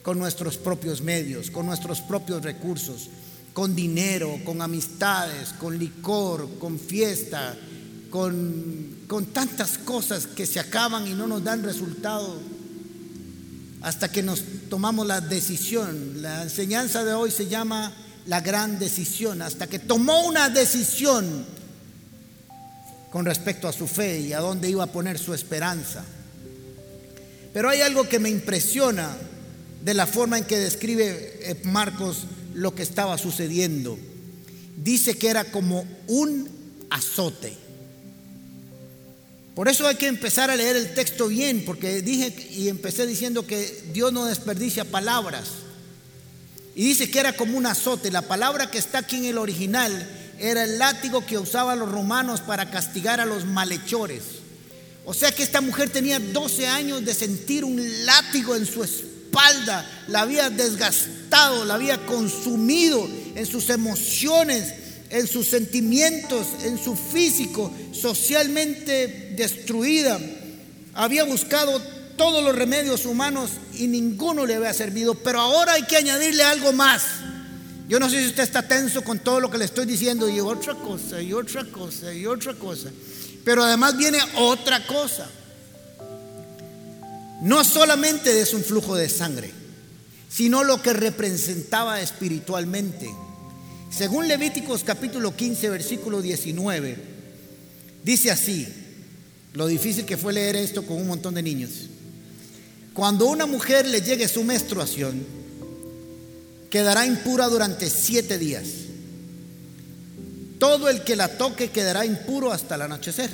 con 0.03 0.19
nuestros 0.19 0.57
propios 0.57 1.01
medios, 1.01 1.51
con 1.51 1.65
nuestros 1.65 2.01
propios 2.01 2.43
recursos, 2.43 3.09
con 3.53 3.75
dinero, 3.75 4.39
con 4.43 4.61
amistades, 4.61 5.49
con 5.59 5.77
licor, 5.77 6.49
con 6.59 6.79
fiesta, 6.79 7.55
con, 8.09 8.97
con 9.07 9.27
tantas 9.27 9.77
cosas 9.77 10.27
que 10.27 10.45
se 10.45 10.59
acaban 10.59 11.07
y 11.07 11.13
no 11.13 11.27
nos 11.27 11.43
dan 11.43 11.63
resultado 11.63 12.35
hasta 13.81 14.11
que 14.11 14.23
nos 14.23 14.43
tomamos 14.69 15.07
la 15.07 15.21
decisión. 15.21 16.21
La 16.21 16.43
enseñanza 16.43 17.03
de 17.03 17.13
hoy 17.13 17.31
se 17.31 17.47
llama 17.47 17.93
la 18.25 18.41
gran 18.41 18.79
decisión, 18.79 19.41
hasta 19.41 19.67
que 19.67 19.79
tomó 19.79 20.25
una 20.25 20.49
decisión 20.49 21.45
con 23.11 23.25
respecto 23.25 23.67
a 23.67 23.73
su 23.73 23.87
fe 23.87 24.19
y 24.19 24.33
a 24.33 24.39
dónde 24.39 24.69
iba 24.69 24.83
a 24.83 24.91
poner 24.91 25.17
su 25.17 25.33
esperanza. 25.33 26.03
Pero 27.53 27.69
hay 27.69 27.81
algo 27.81 28.07
que 28.07 28.19
me 28.19 28.29
impresiona 28.29 29.15
de 29.83 29.93
la 29.93 30.05
forma 30.05 30.37
en 30.37 30.43
que 30.43 30.57
describe 30.57 31.39
eh, 31.41 31.61
Marcos 31.63 32.25
lo 32.53 32.75
que 32.75 32.83
estaba 32.83 33.17
sucediendo. 33.17 33.97
Dice 34.77 35.17
que 35.17 35.29
era 35.29 35.45
como 35.45 35.85
un 36.07 36.49
azote. 36.89 37.57
Por 39.55 39.67
eso 39.67 39.87
hay 39.87 39.95
que 39.95 40.07
empezar 40.07 40.49
a 40.49 40.55
leer 40.55 40.75
el 40.75 40.93
texto 40.93 41.27
bien, 41.27 41.65
porque 41.65 42.01
dije 42.01 42.33
y 42.51 42.69
empecé 42.69 43.05
diciendo 43.05 43.45
que 43.45 43.83
Dios 43.91 44.13
no 44.13 44.25
desperdicia 44.25 44.85
palabras. 44.85 45.49
Y 46.75 46.83
dice 46.83 47.09
que 47.09 47.19
era 47.19 47.33
como 47.35 47.57
un 47.57 47.65
azote. 47.65 48.11
La 48.11 48.21
palabra 48.21 48.71
que 48.71 48.77
está 48.77 48.99
aquí 48.99 49.17
en 49.17 49.25
el 49.25 49.37
original 49.37 50.07
era 50.39 50.63
el 50.63 50.79
látigo 50.79 51.25
que 51.25 51.37
usaban 51.37 51.79
los 51.79 51.91
romanos 51.91 52.41
para 52.41 52.71
castigar 52.71 53.19
a 53.19 53.25
los 53.25 53.45
malhechores. 53.45 54.23
O 55.05 55.13
sea 55.13 55.31
que 55.31 55.43
esta 55.43 55.61
mujer 55.61 55.89
tenía 55.89 56.19
12 56.19 56.67
años 56.67 57.03
de 57.03 57.13
sentir 57.13 57.65
un 57.65 57.81
látigo 58.05 58.55
en 58.55 58.65
su 58.65 58.83
espalda, 58.83 59.89
la 60.07 60.21
había 60.21 60.49
desgastado, 60.49 61.65
la 61.65 61.75
había 61.75 62.05
consumido 62.05 63.09
en 63.35 63.45
sus 63.45 63.69
emociones, 63.69 64.73
en 65.09 65.27
sus 65.27 65.49
sentimientos, 65.49 66.47
en 66.63 66.77
su 66.77 66.95
físico, 66.95 67.71
socialmente 67.91 69.33
destruida. 69.35 70.19
Había 70.93 71.23
buscado 71.23 71.81
todos 72.19 72.43
los 72.43 72.53
remedios 72.53 73.05
humanos 73.05 73.51
y 73.75 73.87
ninguno 73.87 74.45
le 74.45 74.55
había 74.55 74.73
servido, 74.73 75.15
pero 75.15 75.39
ahora 75.39 75.71
hay 75.71 75.83
que 75.83 75.95
añadirle 75.95 76.43
algo 76.43 76.73
más. 76.73 77.03
Yo 77.87 77.97
no 77.97 78.09
sé 78.09 78.19
si 78.19 78.27
usted 78.27 78.43
está 78.43 78.67
tenso 78.67 79.05
con 79.05 79.19
todo 79.19 79.39
lo 79.39 79.49
que 79.49 79.57
le 79.57 79.63
estoy 79.63 79.85
diciendo 79.85 80.27
y 80.27 80.41
otra 80.41 80.75
cosa, 80.75 81.21
y 81.21 81.31
otra 81.31 81.63
cosa, 81.63 82.13
y 82.13 82.25
otra 82.25 82.55
cosa. 82.55 82.89
Pero 83.45 83.63
además 83.63 83.95
viene 83.95 84.19
otra 84.35 84.85
cosa. 84.85 85.29
No 87.41 87.63
solamente 87.63 88.41
es 88.41 88.53
un 88.53 88.65
flujo 88.65 88.97
de 88.97 89.07
sangre, 89.07 89.49
sino 90.29 90.65
lo 90.65 90.81
que 90.81 90.91
representaba 90.91 92.01
espiritualmente. 92.01 93.09
Según 93.89 94.27
Levíticos 94.27 94.83
capítulo 94.83 95.37
15, 95.37 95.69
versículo 95.69 96.21
19, 96.21 96.97
dice 98.03 98.29
así, 98.29 98.67
lo 99.53 99.67
difícil 99.67 100.05
que 100.05 100.17
fue 100.17 100.33
leer 100.33 100.57
esto 100.57 100.85
con 100.85 100.97
un 100.97 101.07
montón 101.07 101.33
de 101.33 101.43
niños. 101.43 101.71
Cuando 102.93 103.27
una 103.27 103.45
mujer 103.45 103.87
le 103.87 104.01
llegue 104.01 104.27
su 104.27 104.43
menstruación, 104.43 105.25
quedará 106.69 107.05
impura 107.05 107.47
durante 107.47 107.89
siete 107.89 108.37
días. 108.37 108.67
Todo 110.59 110.89
el 110.89 111.03
que 111.03 111.15
la 111.15 111.37
toque 111.37 111.69
quedará 111.69 112.05
impuro 112.05 112.51
hasta 112.51 112.75
el 112.75 112.81
anochecer. 112.83 113.29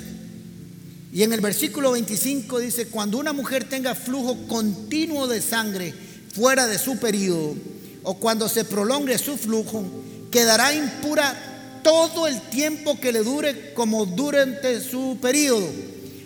Y 1.12 1.22
en 1.22 1.32
el 1.32 1.40
versículo 1.40 1.92
25 1.92 2.58
dice, 2.58 2.88
cuando 2.88 3.18
una 3.18 3.32
mujer 3.32 3.64
tenga 3.64 3.94
flujo 3.94 4.46
continuo 4.46 5.26
de 5.26 5.40
sangre 5.40 5.94
fuera 6.34 6.66
de 6.66 6.78
su 6.78 6.98
periodo, 6.98 7.54
o 8.02 8.14
cuando 8.18 8.48
se 8.48 8.64
prolongue 8.64 9.18
su 9.18 9.36
flujo, 9.36 9.84
quedará 10.30 10.74
impura 10.74 11.80
todo 11.82 12.26
el 12.26 12.40
tiempo 12.50 13.00
que 13.00 13.12
le 13.12 13.24
dure 13.24 13.72
como 13.74 14.06
durante 14.06 14.80
su 14.80 15.18
periodo. 15.20 15.68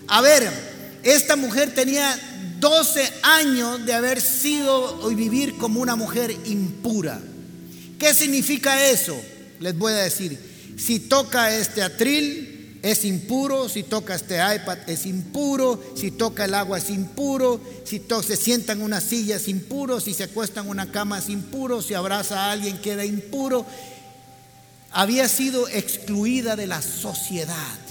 A 0.08 0.20
ver, 0.20 0.50
esta 1.02 1.36
mujer 1.36 1.74
tenía 1.74 2.18
12 2.60 3.12
años 3.22 3.84
de 3.86 3.94
haber 3.94 4.20
sido 4.20 5.10
y 5.10 5.14
vivir 5.14 5.56
como 5.56 5.80
una 5.80 5.96
mujer 5.96 6.30
impura. 6.44 7.20
¿Qué 7.98 8.14
significa 8.14 8.88
eso? 8.90 9.18
Les 9.58 9.76
voy 9.76 9.92
a 9.94 9.96
decir, 9.96 10.38
si 10.78 11.00
toca 11.00 11.54
este 11.54 11.82
atril 11.82 12.78
es 12.82 13.04
impuro, 13.04 13.68
si 13.68 13.82
toca 13.82 14.14
este 14.14 14.36
iPad 14.36 14.78
es 14.86 15.06
impuro, 15.06 15.82
si 15.94 16.10
toca 16.10 16.44
el 16.44 16.54
agua 16.54 16.78
es 16.78 16.90
impuro, 16.90 17.60
si 17.84 18.02
se 18.22 18.36
sienta 18.36 18.72
en 18.72 18.82
una 18.82 19.00
silla 19.00 19.36
es 19.36 19.48
impuro, 19.48 20.00
si 20.00 20.14
se 20.14 20.24
acuesta 20.24 20.60
en 20.60 20.68
una 20.68 20.90
cama 20.90 21.18
es 21.18 21.28
impuro, 21.28 21.82
si 21.82 21.94
abraza 21.94 22.40
a 22.40 22.52
alguien 22.52 22.80
queda 22.80 23.04
impuro. 23.04 23.66
Había 24.92 25.28
sido 25.28 25.68
excluida 25.68 26.56
de 26.56 26.66
la 26.66 26.82
sociedad. 26.82 27.89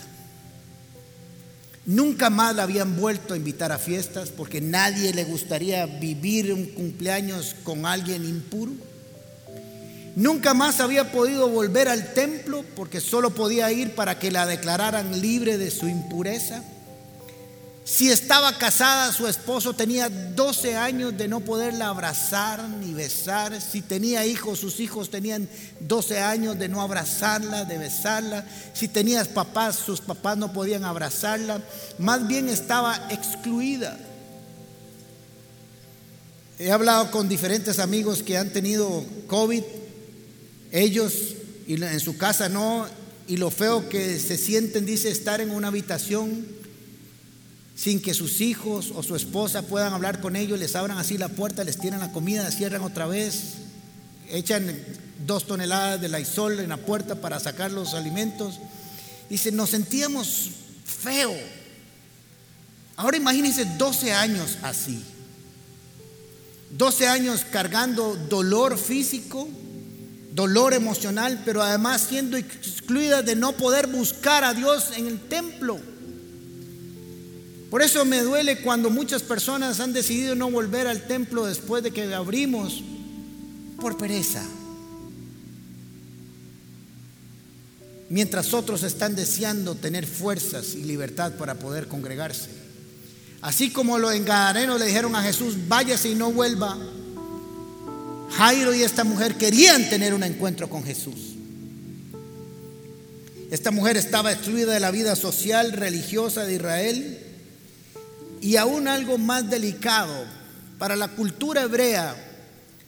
Nunca 1.89 2.30
más 2.30 2.56
la 2.56 2.62
habían 2.62 2.97
vuelto 2.97 3.34
a 3.34 3.38
invitar 3.38 3.71
a 3.71 3.80
fiestas 3.80 4.30
porque 4.30 4.62
nadie 4.62 5.12
le 5.12 5.23
gustaría 5.23 5.88
vivir 5.88 6.54
un 6.54 6.67
cumpleaños 6.67 7.56
con 7.63 7.88
alguien 7.88 8.25
impuro. 8.25 8.73
Nunca 10.15 10.54
más 10.54 10.82
había 10.82 11.12
podido 11.12 11.49
volver 11.49 11.88
al 11.88 12.13
templo 12.13 12.63
porque 12.75 13.02
solo 13.02 13.32
podía 13.32 13.71
ir 13.71 13.95
para 13.95 14.19
que 14.19 14.30
la 14.30 14.45
declararan 14.45 15.19
libre 15.19 15.58
de 15.58 15.71
su 15.71 15.88
impureza. 15.88 16.63
Si 17.89 18.12
estaba 18.12 18.56
casada, 18.56 19.12
su 19.12 19.28
esposo 19.28 19.73
tenía 19.73 20.10
12 20.10 20.75
años 20.75 21.17
de 21.17 21.28
no 21.28 21.39
poderla 21.39 21.88
abrazar 21.89 22.62
ni 22.69 22.93
besar. 22.93 23.60
Si 23.60 23.82
tenía 23.82 24.28
hijos, 24.28 24.60
sus 24.60 24.80
hijos 24.80 25.10
tenían 25.10 25.49
12 25.80 26.19
años 26.19 26.60
de 26.60 26.69
no 26.69 26.82
abrazarla, 26.82 27.65
de 27.65 27.80
besarla. 27.80 28.45
Si 28.75 28.89
tenías 28.89 29.28
papás, 29.28 29.75
sus 29.75 30.02
papás 30.02 30.38
no 30.38 30.54
podían 30.54 30.84
abrazarla. 30.84 31.63
Más 31.97 32.28
bien 32.28 32.47
estaba 32.47 33.08
excluida. 33.10 33.97
He 36.60 36.71
hablado 36.71 37.10
con 37.10 37.28
diferentes 37.28 37.80
amigos 37.80 38.21
que 38.21 38.38
han 38.38 38.52
tenido 38.52 39.04
COVID. 39.25 39.63
Ellos 40.71 41.13
en 41.67 41.99
su 41.99 42.19
casa 42.19 42.49
no. 42.49 42.86
Y 43.28 43.38
lo 43.38 43.49
feo 43.49 43.89
que 43.89 44.19
se 44.19 44.38
sienten, 44.38 44.86
dice, 44.86 45.10
estar 45.10 45.41
en 45.41 45.49
una 45.49 45.69
habitación 45.69 46.58
sin 47.79 48.01
que 48.01 48.13
sus 48.13 48.41
hijos 48.41 48.91
o 48.93 49.03
su 49.03 49.15
esposa 49.15 49.61
puedan 49.61 49.93
hablar 49.93 50.19
con 50.19 50.35
ellos, 50.35 50.59
les 50.59 50.75
abran 50.75 50.97
así 50.97 51.17
la 51.17 51.29
puerta, 51.29 51.63
les 51.63 51.79
tiran 51.79 52.01
la 52.01 52.11
comida, 52.11 52.51
cierran 52.51 52.81
otra 52.81 53.07
vez, 53.07 53.53
echan 54.29 54.69
dos 55.25 55.47
toneladas 55.47 56.01
de 56.01 56.09
laisol 56.09 56.59
en 56.59 56.67
la 56.67 56.77
puerta 56.77 57.21
para 57.21 57.39
sacar 57.39 57.71
los 57.71 57.93
alimentos. 57.93 58.59
Dice, 59.29 59.53
nos 59.53 59.69
sentíamos 59.69 60.49
feo. 60.83 61.33
Ahora 62.97 63.15
imagínense 63.15 63.63
12 63.63 64.11
años 64.11 64.57
así. 64.61 65.01
12 66.71 67.07
años 67.07 67.45
cargando 67.49 68.17
dolor 68.29 68.77
físico, 68.77 69.47
dolor 70.33 70.73
emocional, 70.73 71.43
pero 71.45 71.63
además 71.63 72.07
siendo 72.09 72.35
excluida 72.35 73.21
de 73.21 73.37
no 73.37 73.53
poder 73.53 73.87
buscar 73.87 74.43
a 74.43 74.53
Dios 74.53 74.91
en 74.97 75.07
el 75.07 75.17
templo. 75.29 75.79
Por 77.69 77.84
eso 77.84 78.03
me 78.03 78.21
duele 78.21 78.62
cuando 78.62 78.89
muchas 78.89 79.21
personas 79.21 79.79
han 79.79 79.93
decidido 79.93 80.34
no 80.34 80.49
volver 80.49 80.88
al 80.88 81.05
templo 81.05 81.45
después 81.45 81.84
de 81.84 81.91
que 81.91 82.13
abrimos 82.13 82.84
por 83.79 83.95
pereza. 83.97 84.43
Mientras 88.10 88.55
otros 88.55 88.82
están 88.82 89.15
deseando 89.15 89.75
tener 89.75 90.08
fuerzas 90.08 90.73
y 90.73 90.84
libertad 90.84 91.34
para 91.34 91.55
poder 91.55 91.88
congregarse. 91.88 92.49
Así 93.41 93.69
como 93.69 93.99
los 93.99 94.13
engadarenos 94.13 94.79
le 94.79 94.88
dijeron 94.88 95.15
a 95.15 95.21
Jesús, 95.21 95.55
váyase 95.67 96.10
y 96.10 96.15
no 96.15 96.32
vuelva. 96.32 96.75
Jairo 98.32 98.73
y 98.73 98.82
esta 98.82 99.03
mujer 99.03 99.36
querían 99.36 99.88
tener 99.89 100.15
un 100.15 100.23
encuentro 100.23 100.69
con 100.69 100.84
Jesús. 100.84 101.36
Esta 103.51 103.69
mujer 103.69 103.95
estaba 103.95 104.32
excluida 104.32 104.73
de 104.73 104.79
la 104.79 104.89
vida 104.89 105.15
social, 105.15 105.71
religiosa 105.71 106.45
de 106.45 106.55
Israel 106.55 107.28
y 108.41 108.56
aún 108.56 108.88
algo 108.88 109.17
más 109.17 109.49
delicado, 109.49 110.25
para 110.78 110.95
la 110.95 111.10
cultura 111.10 111.63
hebrea, 111.63 112.15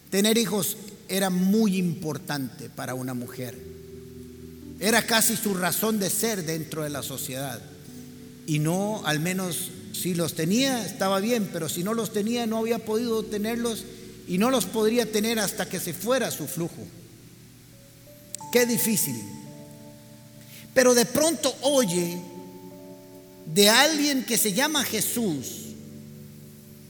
tener 0.10 0.38
hijos 0.38 0.78
era 1.10 1.30
muy 1.30 1.78
importante 1.78 2.70
para 2.70 2.94
una 2.94 3.14
mujer. 3.14 3.58
Era 4.80 5.06
casi 5.06 5.36
su 5.36 5.54
razón 5.54 6.00
de 6.00 6.10
ser 6.10 6.46
dentro 6.46 6.84
de 6.84 6.90
la 6.90 7.04
sociedad. 7.04 7.62
Y 8.48 8.60
no, 8.60 9.02
al 9.06 9.20
menos 9.20 9.72
si 9.92 10.16
los 10.16 10.34
tenía, 10.34 10.86
estaba 10.86 11.20
bien, 11.20 11.50
pero 11.52 11.70
si 11.70 11.84
no 11.84 11.94
los 11.94 12.14
tenía, 12.14 12.48
no 12.48 12.58
había 12.58 12.80
podido 12.80 13.24
tenerlos 13.24 13.84
y 14.28 14.38
no 14.38 14.50
los 14.50 14.66
podría 14.66 15.12
tener 15.12 15.38
hasta 15.40 15.68
que 15.68 15.80
se 15.80 15.94
fuera 15.94 16.32
su 16.32 16.48
flujo. 16.48 16.88
Qué 18.52 18.66
difícil. 18.66 19.16
Pero 20.74 20.94
de 20.94 21.06
pronto 21.06 21.54
oye 21.62 22.18
de 23.54 23.70
alguien 23.70 24.26
que 24.26 24.38
se 24.38 24.54
llama 24.54 24.84
Jesús 24.84 25.48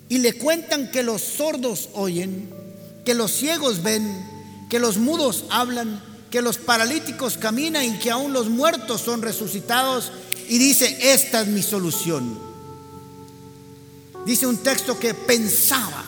y 0.10 0.20
le 0.20 0.34
cuentan 0.34 0.92
que 0.92 1.04
los 1.04 1.22
sordos 1.22 1.90
oyen, 1.94 2.50
que 3.06 3.14
los 3.14 3.32
ciegos 3.32 3.82
ven, 3.82 4.06
que 4.70 4.80
los 4.80 4.98
mudos 4.98 5.46
hablan, 5.50 6.04
que 6.30 6.42
los 6.42 6.58
paralíticos 6.58 7.38
caminan 7.38 7.86
y 7.86 7.98
que 7.98 8.12
aún 8.12 8.34
los 8.34 8.50
muertos 8.50 9.02
son 9.02 9.22
resucitados 9.22 10.12
y 10.50 10.58
dice, 10.58 11.14
esta 11.14 11.42
es 11.42 11.48
mi 11.48 11.64
solución. 11.64 12.38
Dice 14.26 14.46
un 14.46 14.58
texto 14.58 15.00
que 15.00 15.14
pensaba, 15.14 16.06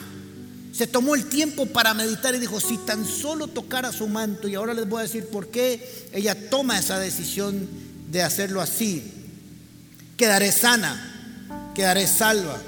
se 0.71 0.85
tomó 0.85 1.15
el 1.15 1.29
tiempo 1.29 1.65
para 1.65 1.93
meditar 1.93 2.35
y 2.35 2.39
dijo, 2.39 2.59
si 2.59 2.77
tan 2.77 3.05
solo 3.05 3.47
tocara 3.47 3.91
su 3.91 4.07
manto, 4.07 4.47
y 4.47 4.55
ahora 4.55 4.73
les 4.73 4.87
voy 4.87 4.99
a 4.99 5.03
decir 5.03 5.27
por 5.27 5.47
qué 5.47 6.07
ella 6.11 6.49
toma 6.49 6.77
esa 6.77 6.99
decisión 6.99 7.67
de 8.11 8.21
hacerlo 8.21 8.61
así 8.61 9.22
quedaré 10.17 10.51
sana, 10.51 11.71
quedaré 11.75 12.07
salva. 12.07 12.61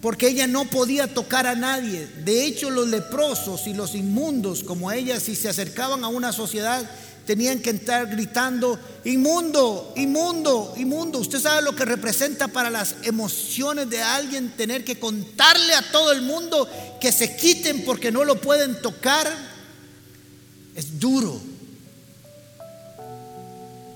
Porque 0.00 0.28
ella 0.28 0.46
no 0.46 0.66
podía 0.66 1.12
tocar 1.12 1.46
a 1.46 1.54
nadie. 1.54 2.06
De 2.24 2.44
hecho, 2.44 2.70
los 2.70 2.88
leprosos 2.88 3.66
y 3.66 3.74
los 3.74 3.94
inmundos 3.94 4.62
como 4.62 4.92
ella, 4.92 5.18
si 5.18 5.34
se 5.34 5.48
acercaban 5.48 6.04
a 6.04 6.08
una 6.08 6.32
sociedad, 6.32 6.88
tenían 7.26 7.58
que 7.58 7.70
entrar 7.70 8.06
gritando, 8.06 8.78
inmundo, 9.04 9.92
inmundo, 9.96 10.74
inmundo. 10.76 11.18
Usted 11.18 11.40
sabe 11.40 11.62
lo 11.62 11.74
que 11.74 11.84
representa 11.84 12.46
para 12.46 12.70
las 12.70 12.96
emociones 13.02 13.90
de 13.90 14.00
alguien 14.00 14.50
tener 14.50 14.84
que 14.84 14.98
contarle 14.98 15.74
a 15.74 15.90
todo 15.90 16.12
el 16.12 16.22
mundo 16.22 16.68
que 17.00 17.10
se 17.10 17.36
quiten 17.36 17.84
porque 17.84 18.12
no 18.12 18.24
lo 18.24 18.40
pueden 18.40 18.80
tocar. 18.80 19.28
Es 20.76 21.00
duro. 21.00 21.55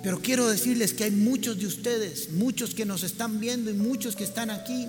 Pero 0.03 0.21
quiero 0.21 0.49
decirles 0.49 0.95
que 0.95 1.05
hay 1.05 1.11
muchos 1.11 1.59
de 1.59 1.67
ustedes, 1.67 2.31
muchos 2.31 2.75
que 2.75 2.87
nos 2.87 3.03
están 3.03 3.39
viendo 3.39 3.71
y 3.71 3.75
muchos 3.75 4.17
que 4.17 4.25
están 4.25 4.51
aquí, 4.51 4.89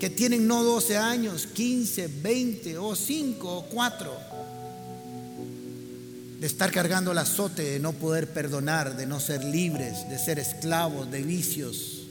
que 0.00 0.10
tienen 0.10 0.46
no 0.46 0.64
12 0.64 0.96
años, 0.96 1.46
15, 1.46 2.08
20 2.22 2.78
o 2.78 2.96
5 2.96 3.56
o 3.58 3.66
4, 3.66 4.12
de 6.40 6.46
estar 6.46 6.70
cargando 6.72 7.12
el 7.12 7.18
azote, 7.18 7.62
de 7.62 7.80
no 7.80 7.92
poder 7.92 8.28
perdonar, 8.32 8.96
de 8.96 9.06
no 9.06 9.20
ser 9.20 9.44
libres, 9.44 10.08
de 10.10 10.18
ser 10.18 10.38
esclavos 10.38 11.10
de 11.10 11.22
vicios 11.22 12.02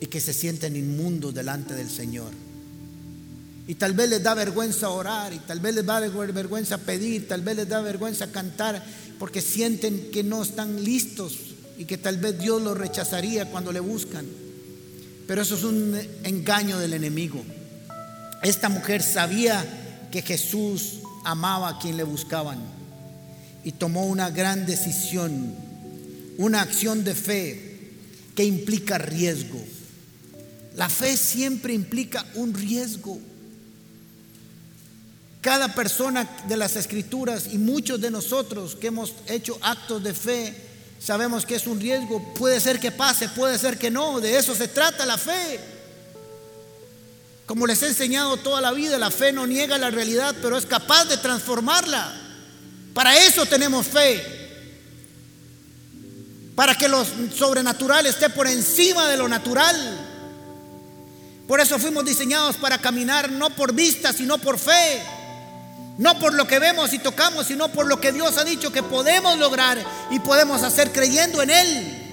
y 0.00 0.06
que 0.06 0.20
se 0.20 0.32
sienten 0.32 0.76
inmundos 0.76 1.34
delante 1.34 1.74
del 1.74 1.90
Señor. 1.90 2.30
Y 3.66 3.76
tal 3.76 3.94
vez 3.94 4.10
les 4.10 4.22
da 4.22 4.34
vergüenza 4.34 4.90
orar, 4.90 5.32
y 5.32 5.38
tal 5.38 5.60
vez 5.60 5.74
les 5.74 5.86
da 5.86 5.98
vergüenza 6.00 6.76
pedir, 6.78 7.26
tal 7.26 7.40
vez 7.40 7.56
les 7.56 7.68
da 7.68 7.80
vergüenza 7.80 8.30
cantar, 8.30 8.84
porque 9.18 9.40
sienten 9.40 10.10
que 10.10 10.22
no 10.22 10.42
están 10.42 10.84
listos 10.84 11.38
y 11.78 11.84
que 11.84 11.98
tal 11.98 12.18
vez 12.18 12.38
Dios 12.38 12.62
los 12.62 12.76
rechazaría 12.76 13.50
cuando 13.50 13.72
le 13.72 13.80
buscan. 13.80 14.26
Pero 15.26 15.42
eso 15.42 15.56
es 15.56 15.64
un 15.64 15.98
engaño 16.22 16.78
del 16.78 16.94
enemigo. 16.94 17.42
esta 18.42 18.68
mujer 18.68 19.02
sabía 19.02 19.64
que 20.10 20.20
Jesús 20.20 21.00
amaba 21.24 21.70
a 21.70 21.78
quien 21.78 21.96
le 21.96 22.02
buscaban 22.04 22.58
y 23.64 23.72
tomó 23.72 24.06
una 24.06 24.30
gran 24.30 24.66
decisión, 24.66 25.54
una 26.36 26.60
acción 26.60 27.04
de 27.04 27.14
fe 27.14 27.90
que 28.34 28.44
implica 28.44 28.98
riesgo. 28.98 29.58
La 30.76 30.88
fe 30.88 31.16
siempre 31.16 31.72
implica 31.72 32.26
un 32.34 32.52
riesgo. 32.52 33.18
Cada 35.44 35.74
persona 35.74 36.26
de 36.48 36.56
las 36.56 36.74
escrituras 36.74 37.48
y 37.52 37.58
muchos 37.58 38.00
de 38.00 38.10
nosotros 38.10 38.74
que 38.74 38.86
hemos 38.86 39.12
hecho 39.26 39.58
actos 39.60 40.02
de 40.02 40.14
fe, 40.14 40.54
sabemos 40.98 41.44
que 41.44 41.56
es 41.56 41.66
un 41.66 41.78
riesgo. 41.78 42.32
Puede 42.32 42.58
ser 42.60 42.80
que 42.80 42.90
pase, 42.90 43.28
puede 43.28 43.58
ser 43.58 43.76
que 43.76 43.90
no. 43.90 44.22
De 44.22 44.38
eso 44.38 44.54
se 44.54 44.68
trata 44.68 45.04
la 45.04 45.18
fe. 45.18 45.60
Como 47.44 47.66
les 47.66 47.82
he 47.82 47.88
enseñado 47.88 48.38
toda 48.38 48.62
la 48.62 48.72
vida, 48.72 48.96
la 48.96 49.10
fe 49.10 49.32
no 49.32 49.46
niega 49.46 49.76
la 49.76 49.90
realidad, 49.90 50.34
pero 50.40 50.56
es 50.56 50.64
capaz 50.64 51.04
de 51.04 51.18
transformarla. 51.18 52.10
Para 52.94 53.14
eso 53.18 53.44
tenemos 53.44 53.86
fe. 53.86 54.24
Para 56.56 56.74
que 56.74 56.88
lo 56.88 57.04
sobrenatural 57.36 58.06
esté 58.06 58.30
por 58.30 58.46
encima 58.46 59.08
de 59.08 59.18
lo 59.18 59.28
natural. 59.28 59.76
Por 61.46 61.60
eso 61.60 61.78
fuimos 61.78 62.06
diseñados 62.06 62.56
para 62.56 62.78
caminar 62.78 63.30
no 63.30 63.50
por 63.50 63.74
vista, 63.74 64.14
sino 64.14 64.38
por 64.38 64.58
fe. 64.58 65.02
No 65.98 66.18
por 66.18 66.34
lo 66.34 66.46
que 66.46 66.58
vemos 66.58 66.92
y 66.92 66.98
tocamos, 66.98 67.46
sino 67.46 67.70
por 67.70 67.86
lo 67.86 68.00
que 68.00 68.12
Dios 68.12 68.36
ha 68.38 68.44
dicho 68.44 68.72
que 68.72 68.82
podemos 68.82 69.38
lograr 69.38 69.78
y 70.10 70.18
podemos 70.18 70.62
hacer 70.62 70.90
creyendo 70.90 71.40
en 71.42 71.50
Él. 71.50 72.04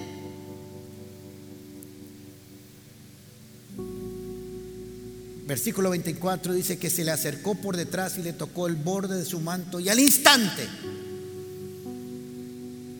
Versículo 5.47 5.89
24 5.89 6.53
dice 6.53 6.77
que 6.77 6.89
se 6.89 7.03
le 7.03 7.11
acercó 7.11 7.55
por 7.55 7.75
detrás 7.75 8.17
y 8.17 8.21
le 8.21 8.31
tocó 8.33 8.67
el 8.67 8.75
borde 8.75 9.17
de 9.17 9.25
su 9.25 9.39
manto 9.41 9.79
y 9.79 9.89
al 9.89 9.99
instante 9.99 10.65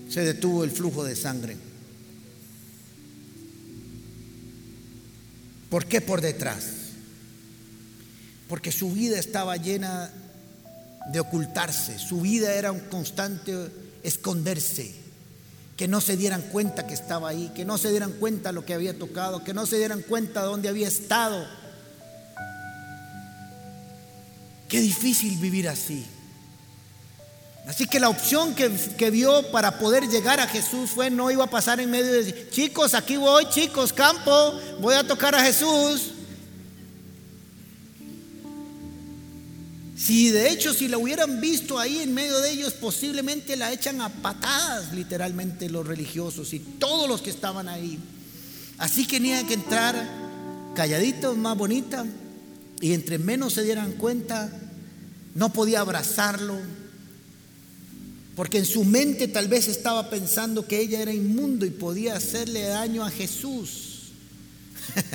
se 0.09 0.21
detuvo 0.21 0.65
el 0.65 0.71
flujo 0.71 1.05
de 1.05 1.15
sangre. 1.15 1.55
¿Por 5.69 5.85
qué 5.85 6.01
por 6.01 6.19
detrás? 6.19 6.65
Porque 8.49 8.73
su 8.73 8.91
vida 8.91 9.17
estaba 9.17 9.55
llena 9.55 10.11
de 11.07 11.19
ocultarse, 11.19 11.97
su 11.97 12.21
vida 12.21 12.53
era 12.53 12.71
un 12.71 12.79
constante 12.81 13.69
esconderse, 14.03 14.95
que 15.77 15.87
no 15.87 16.01
se 16.01 16.17
dieran 16.17 16.41
cuenta 16.43 16.85
que 16.85 16.93
estaba 16.93 17.29
ahí, 17.29 17.51
que 17.55 17.65
no 17.65 17.77
se 17.77 17.89
dieran 17.89 18.11
cuenta 18.13 18.51
lo 18.51 18.65
que 18.65 18.73
había 18.73 18.97
tocado, 18.97 19.43
que 19.43 19.53
no 19.53 19.65
se 19.65 19.77
dieran 19.77 20.01
cuenta 20.01 20.41
de 20.41 20.47
dónde 20.47 20.69
había 20.69 20.87
estado 20.87 21.45
Qué 24.71 24.79
difícil 24.79 25.37
vivir 25.37 25.67
así. 25.67 26.05
Así 27.67 27.87
que 27.87 27.99
la 27.99 28.07
opción 28.07 28.55
que, 28.55 29.09
vio 29.11 29.51
para 29.51 29.77
poder 29.77 30.07
llegar 30.07 30.39
a 30.39 30.47
Jesús 30.47 30.91
fue 30.91 31.09
no 31.09 31.29
iba 31.29 31.43
a 31.43 31.49
pasar 31.49 31.81
en 31.81 31.91
medio 31.91 32.09
de 32.09 32.49
chicos, 32.49 32.93
aquí 32.93 33.17
voy, 33.17 33.49
chicos, 33.49 33.91
campo, 33.91 34.57
voy 34.79 34.95
a 34.95 35.05
tocar 35.05 35.35
a 35.35 35.43
Jesús. 35.43 36.10
Si 40.01 40.31
de 40.31 40.49
hecho 40.49 40.73
si 40.73 40.87
la 40.87 40.97
hubieran 40.97 41.39
visto 41.39 41.77
ahí 41.77 41.99
en 41.99 42.11
medio 42.15 42.39
de 42.39 42.49
ellos, 42.49 42.73
posiblemente 42.73 43.55
la 43.55 43.71
echan 43.71 44.01
a 44.01 44.09
patadas 44.09 44.93
literalmente 44.93 45.69
los 45.69 45.85
religiosos 45.85 46.53
y 46.53 46.59
todos 46.59 47.07
los 47.07 47.21
que 47.21 47.29
estaban 47.29 47.67
ahí. 47.69 47.99
Así 48.79 49.05
que 49.05 49.17
tenía 49.17 49.45
que 49.45 49.53
entrar 49.53 50.09
calladitos, 50.73 51.37
más 51.37 51.55
bonita, 51.55 52.03
y 52.79 52.93
entre 52.93 53.19
menos 53.19 53.53
se 53.53 53.63
dieran 53.63 53.91
cuenta, 53.91 54.51
no 55.35 55.53
podía 55.53 55.81
abrazarlo, 55.81 56.57
porque 58.35 58.57
en 58.57 58.65
su 58.65 58.83
mente 58.83 59.27
tal 59.27 59.47
vez 59.49 59.67
estaba 59.67 60.09
pensando 60.09 60.65
que 60.65 60.79
ella 60.79 60.99
era 60.99 61.13
inmundo 61.13 61.63
y 61.63 61.69
podía 61.69 62.15
hacerle 62.15 62.63
daño 62.63 63.05
a 63.05 63.11
Jesús. 63.11 64.13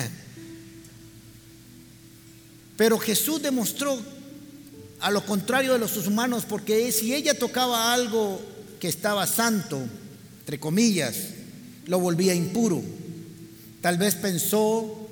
Pero 2.77 2.97
Jesús 2.99 3.41
demostró 3.41 4.16
a 4.99 5.11
lo 5.11 5.25
contrario 5.25 5.73
de 5.73 5.79
los 5.79 6.07
humanos, 6.07 6.45
porque 6.47 6.91
si 6.91 7.13
ella 7.13 7.37
tocaba 7.37 7.93
algo 7.93 8.41
que 8.79 8.87
estaba 8.87 9.27
santo, 9.27 9.79
entre 10.39 10.59
comillas, 10.59 11.15
lo 11.85 11.99
volvía 11.99 12.33
impuro. 12.33 12.81
Tal 13.81 13.97
vez 13.97 14.15
pensó 14.15 15.07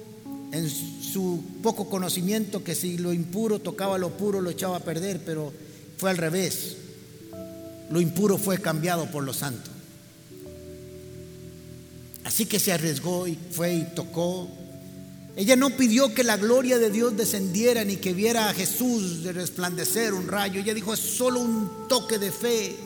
en 0.52 0.70
su 0.70 1.44
poco 1.62 1.90
conocimiento 1.90 2.64
que 2.64 2.76
si 2.76 2.98
lo 2.98 3.14
impuro 3.14 3.60
tocaba 3.60 3.98
lo 3.98 4.12
puro 4.18 4.42
lo 4.42 4.50
echaba 4.50 4.78
a 4.78 4.82
perder, 4.82 5.22
pero 5.26 5.54
fue 5.98 6.10
al 6.10 6.18
revés. 6.18 6.78
Lo 7.90 8.02
impuro 8.02 8.38
fue 8.38 8.60
cambiado 8.60 9.10
por 9.12 9.24
lo 9.24 9.34
santo. 9.34 9.70
Así 12.24 12.48
que 12.48 12.60
se 12.60 12.74
arriesgó 12.74 13.28
y 13.28 13.38
fue 13.52 13.76
y 13.76 13.84
tocó. 13.96 14.50
Ella 15.36 15.56
no 15.58 15.72
pidió 15.72 16.14
que 16.14 16.24
la 16.24 16.38
gloria 16.38 16.78
de 16.78 16.90
Dios 16.90 17.18
descendiera 17.18 17.84
ni 17.84 17.98
que 17.98 18.14
viera 18.14 18.50
a 18.50 18.54
Jesús 18.54 19.24
de 19.24 19.34
resplandecer 19.34 20.14
un 20.14 20.28
rayo. 20.28 20.62
Ella 20.62 20.74
dijo, 20.74 20.94
es 20.94 21.00
solo 21.00 21.42
un 21.42 21.88
toque 21.90 22.18
de 22.18 22.32
fe. 22.32 22.78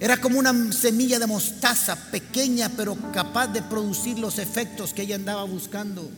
Era 0.00 0.16
como 0.16 0.38
una 0.38 0.72
semilla 0.72 1.18
de 1.18 1.26
mostaza 1.26 1.94
pequeña 2.10 2.70
pero 2.74 2.96
capaz 3.12 3.48
de 3.48 3.60
producir 3.60 4.18
los 4.18 4.38
efectos 4.38 4.94
que 4.94 5.02
ella 5.02 5.16
andaba 5.16 5.44
buscando. 5.44 6.10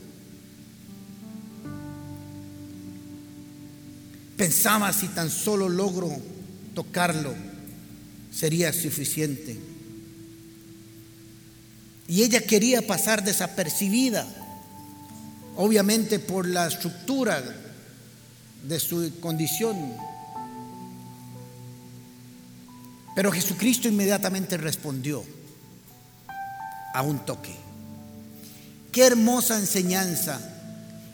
Pensaba 4.36 4.92
si 4.92 5.08
tan 5.08 5.30
solo 5.30 5.68
logro 5.68 6.10
tocarlo, 6.74 7.34
sería 8.32 8.72
suficiente. 8.72 9.58
Y 12.08 12.22
ella 12.22 12.40
quería 12.40 12.86
pasar 12.86 13.24
desapercibida, 13.24 14.26
obviamente 15.56 16.18
por 16.18 16.46
la 16.46 16.66
estructura 16.66 17.42
de 18.62 18.80
su 18.80 19.20
condición. 19.20 19.76
Pero 23.14 23.30
Jesucristo 23.30 23.88
inmediatamente 23.88 24.56
respondió 24.56 25.24
a 26.94 27.02
un 27.02 27.24
toque. 27.24 27.54
Qué 28.90 29.06
hermosa 29.06 29.58
enseñanza 29.58 30.40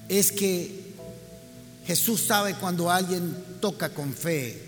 es 0.08 0.32
que 0.32 0.94
Jesús 1.86 2.22
sabe 2.22 2.54
cuando 2.54 2.90
alguien 2.90 3.36
toca 3.60 3.90
con 3.90 4.12
fe 4.12 4.62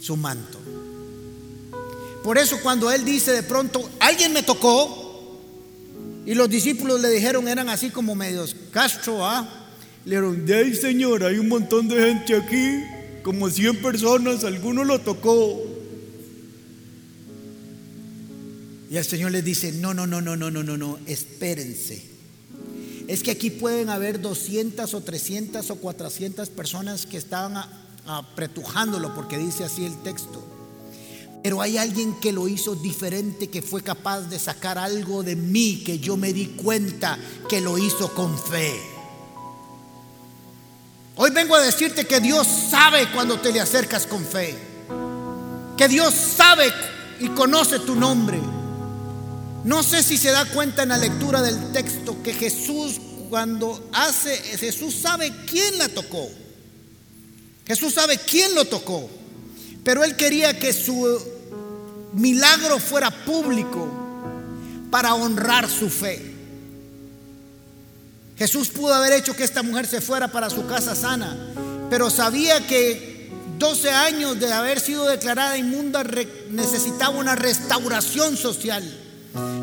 su 0.00 0.16
manto. 0.16 0.58
Por 2.22 2.38
eso 2.38 2.58
cuando 2.62 2.90
Él 2.90 3.04
dice 3.04 3.32
de 3.32 3.42
pronto, 3.42 3.88
alguien 3.98 4.32
me 4.32 4.42
tocó, 4.42 4.99
y 6.30 6.34
los 6.36 6.48
discípulos 6.48 7.00
le 7.00 7.10
dijeron, 7.10 7.48
eran 7.48 7.68
así 7.68 7.90
como 7.90 8.14
medios, 8.14 8.54
Castro, 8.70 9.26
¿ah? 9.26 9.66
Le 10.04 10.12
dijeron, 10.12 10.46
de 10.46 10.54
ahí 10.54 10.74
Señor, 10.76 11.24
hay 11.24 11.38
un 11.38 11.48
montón 11.48 11.88
de 11.88 11.96
gente 11.96 12.36
aquí, 12.36 12.84
como 13.24 13.50
100 13.50 13.82
personas, 13.82 14.44
alguno 14.44 14.84
lo 14.84 15.00
tocó. 15.00 15.60
Y 18.88 18.96
el 18.96 19.04
Señor 19.04 19.32
les 19.32 19.44
dice, 19.44 19.72
no, 19.72 19.92
no, 19.92 20.06
no, 20.06 20.20
no, 20.20 20.36
no, 20.36 20.52
no, 20.52 20.62
no, 20.62 20.76
no, 20.76 20.98
espérense 21.06 22.10
es 23.08 23.24
que 23.24 23.32
aquí 23.32 23.50
pueden 23.50 23.88
haber 23.88 24.20
200 24.20 24.94
o 24.94 25.00
300 25.00 25.68
o 25.68 25.76
400 25.76 26.48
personas 26.50 27.06
que 27.06 27.16
estaban 27.16 27.56
apretujándolo, 28.06 29.16
porque 29.16 29.36
dice 29.36 29.64
así 29.64 29.84
el 29.84 30.00
texto. 30.04 30.49
Pero 31.42 31.62
hay 31.62 31.78
alguien 31.78 32.14
que 32.20 32.32
lo 32.32 32.48
hizo 32.48 32.74
diferente, 32.74 33.48
que 33.48 33.62
fue 33.62 33.82
capaz 33.82 34.22
de 34.22 34.38
sacar 34.38 34.76
algo 34.76 35.22
de 35.22 35.36
mí, 35.36 35.82
que 35.84 35.98
yo 35.98 36.16
me 36.16 36.32
di 36.32 36.48
cuenta 36.48 37.18
que 37.48 37.60
lo 37.60 37.78
hizo 37.78 38.14
con 38.14 38.38
fe. 38.38 38.78
Hoy 41.16 41.30
vengo 41.30 41.54
a 41.54 41.60
decirte 41.60 42.06
que 42.06 42.20
Dios 42.20 42.46
sabe 42.46 43.10
cuando 43.12 43.38
te 43.40 43.52
le 43.52 43.60
acercas 43.60 44.06
con 44.06 44.24
fe. 44.24 44.56
Que 45.76 45.88
Dios 45.88 46.14
sabe 46.14 46.72
y 47.20 47.28
conoce 47.28 47.78
tu 47.80 47.94
nombre. 47.94 48.38
No 49.64 49.82
sé 49.82 50.02
si 50.02 50.16
se 50.16 50.30
da 50.30 50.46
cuenta 50.46 50.82
en 50.82 50.90
la 50.90 50.98
lectura 50.98 51.42
del 51.42 51.72
texto 51.72 52.22
que 52.22 52.32
Jesús 52.32 53.00
cuando 53.28 53.88
hace, 53.92 54.36
Jesús 54.36 54.94
sabe 54.94 55.32
quién 55.46 55.78
la 55.78 55.88
tocó. 55.88 56.28
Jesús 57.66 57.94
sabe 57.94 58.18
quién 58.18 58.54
lo 58.54 58.64
tocó. 58.64 59.08
Pero 59.90 60.04
él 60.04 60.14
quería 60.14 60.56
que 60.56 60.72
su 60.72 61.20
milagro 62.12 62.78
fuera 62.78 63.10
público 63.10 63.88
para 64.88 65.16
honrar 65.16 65.68
su 65.68 65.90
fe. 65.90 66.32
Jesús 68.38 68.68
pudo 68.68 68.94
haber 68.94 69.14
hecho 69.14 69.34
que 69.34 69.42
esta 69.42 69.64
mujer 69.64 69.88
se 69.88 70.00
fuera 70.00 70.28
para 70.28 70.48
su 70.48 70.64
casa 70.68 70.94
sana, 70.94 71.36
pero 71.90 72.08
sabía 72.08 72.64
que 72.68 73.32
12 73.58 73.90
años 73.90 74.38
de 74.38 74.52
haber 74.52 74.78
sido 74.78 75.08
declarada 75.08 75.58
inmunda 75.58 76.04
necesitaba 76.50 77.18
una 77.18 77.34
restauración 77.34 78.36
social 78.36 78.84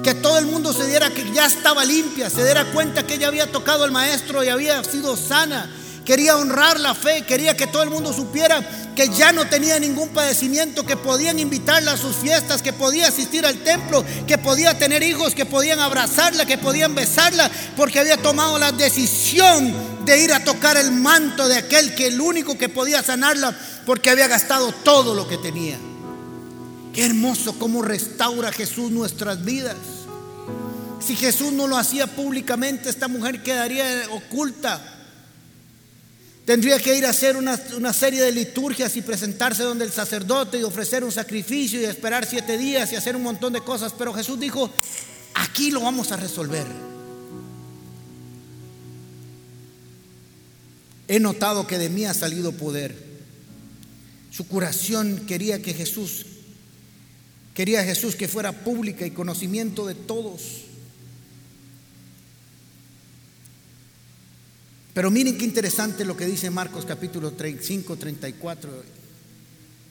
Que 0.03 0.13
todo 0.13 0.39
el 0.39 0.45
mundo 0.47 0.73
se 0.73 0.87
diera 0.87 1.09
que 1.09 1.23
ya 1.33 1.45
estaba 1.45 1.85
limpia, 1.85 2.29
se 2.29 2.43
diera 2.43 2.65
cuenta 2.73 3.07
que 3.07 3.13
ella 3.13 3.29
había 3.29 3.49
tocado 3.49 3.85
al 3.85 3.91
maestro 3.91 4.43
y 4.43 4.49
había 4.49 4.83
sido 4.83 5.15
sana. 5.15 5.71
Quería 6.07 6.37
honrar 6.37 6.79
la 6.79 6.95
fe, 6.95 7.25
quería 7.25 7.57
que 7.57 7.67
todo 7.67 7.83
el 7.83 7.89
mundo 7.89 8.13
supiera 8.13 8.65
que 8.95 9.09
ya 9.09 9.33
no 9.33 9.45
tenía 9.49 9.77
ningún 9.77 10.07
padecimiento, 10.07 10.85
que 10.85 10.95
podían 10.95 11.37
invitarla 11.37 11.91
a 11.91 11.97
sus 11.97 12.15
fiestas, 12.15 12.61
que 12.61 12.71
podía 12.71 13.09
asistir 13.09 13.45
al 13.45 13.57
templo, 13.57 14.05
que 14.25 14.37
podía 14.37 14.77
tener 14.77 15.03
hijos, 15.03 15.35
que 15.35 15.45
podían 15.45 15.81
abrazarla, 15.81 16.45
que 16.45 16.57
podían 16.57 16.95
besarla, 16.95 17.51
porque 17.75 17.99
había 17.99 18.15
tomado 18.15 18.57
la 18.57 18.71
decisión 18.71 20.05
de 20.05 20.23
ir 20.23 20.31
a 20.31 20.45
tocar 20.45 20.77
el 20.77 20.93
manto 20.93 21.45
de 21.45 21.57
aquel 21.57 21.93
que 21.93 22.07
el 22.07 22.21
único 22.21 22.57
que 22.57 22.69
podía 22.69 23.03
sanarla, 23.03 23.53
porque 23.85 24.09
había 24.09 24.29
gastado 24.29 24.71
todo 24.71 25.13
lo 25.13 25.27
que 25.27 25.37
tenía. 25.37 25.77
Qué 26.93 27.05
hermoso 27.05 27.59
cómo 27.59 27.81
restaura 27.81 28.53
Jesús 28.53 28.91
nuestras 28.91 29.43
vidas. 29.43 29.75
Si 31.05 31.17
Jesús 31.17 31.51
no 31.51 31.67
lo 31.67 31.75
hacía 31.75 32.07
públicamente, 32.07 32.89
esta 32.89 33.09
mujer 33.09 33.43
quedaría 33.43 34.07
oculta. 34.09 34.93
Tendría 36.47 36.79
que 36.79 36.97
ir 36.97 37.05
a 37.05 37.09
hacer 37.09 37.35
una, 37.35 37.57
serie 37.91 38.23
de 38.23 38.31
liturgias 38.31 38.95
y 38.95 39.01
presentarse 39.01 39.63
donde 39.63 39.83
el 39.83 39.91
sacerdote 39.91 40.57
y 40.57 40.63
ofrecer 40.63 41.03
un 41.03 41.11
sacrificio 41.11 41.81
y 41.81 41.83
esperar 41.83 42.25
siete 42.25 42.57
días 42.57 42.89
y 42.93 42.95
hacer 42.95 43.17
un 43.17 43.23
montón 43.23 43.51
de 43.51 43.59
cosas. 43.59 43.93
Pero 43.97 44.13
Jesús 44.13 44.39
dijo, 44.39 44.71
aquí 45.33 45.71
lo 45.71 45.81
vamos 45.81 46.13
a 46.13 46.15
resolver. 46.15 46.65
He 51.09 51.19
notado 51.19 51.67
que 51.67 51.77
de 51.77 51.89
mí 51.89 52.05
ha 52.05 52.13
salido 52.13 52.53
poder. 52.53 52.95
Su 54.31 54.47
curación 54.47 55.25
quería 55.27 55.61
que 55.61 55.73
Jesús 55.73 56.25
Quería 57.57 57.83
Jesús 57.83 58.15
que 58.15 58.27
fuera 58.27 58.51
pública 58.51 59.03
y 59.03 59.09
conocimiento 59.09 59.87
de 59.87 59.95
todos. 59.95 60.66
Pero 64.97 65.11
miren 65.11 65.37
qué 65.37 65.45
interesante 65.45 66.03
lo 66.03 66.17
que 66.17 66.25
dice 66.25 66.49
Marcos 66.49 66.83
capítulo 66.83 67.31
5, 67.37 67.97
34. 67.97 68.83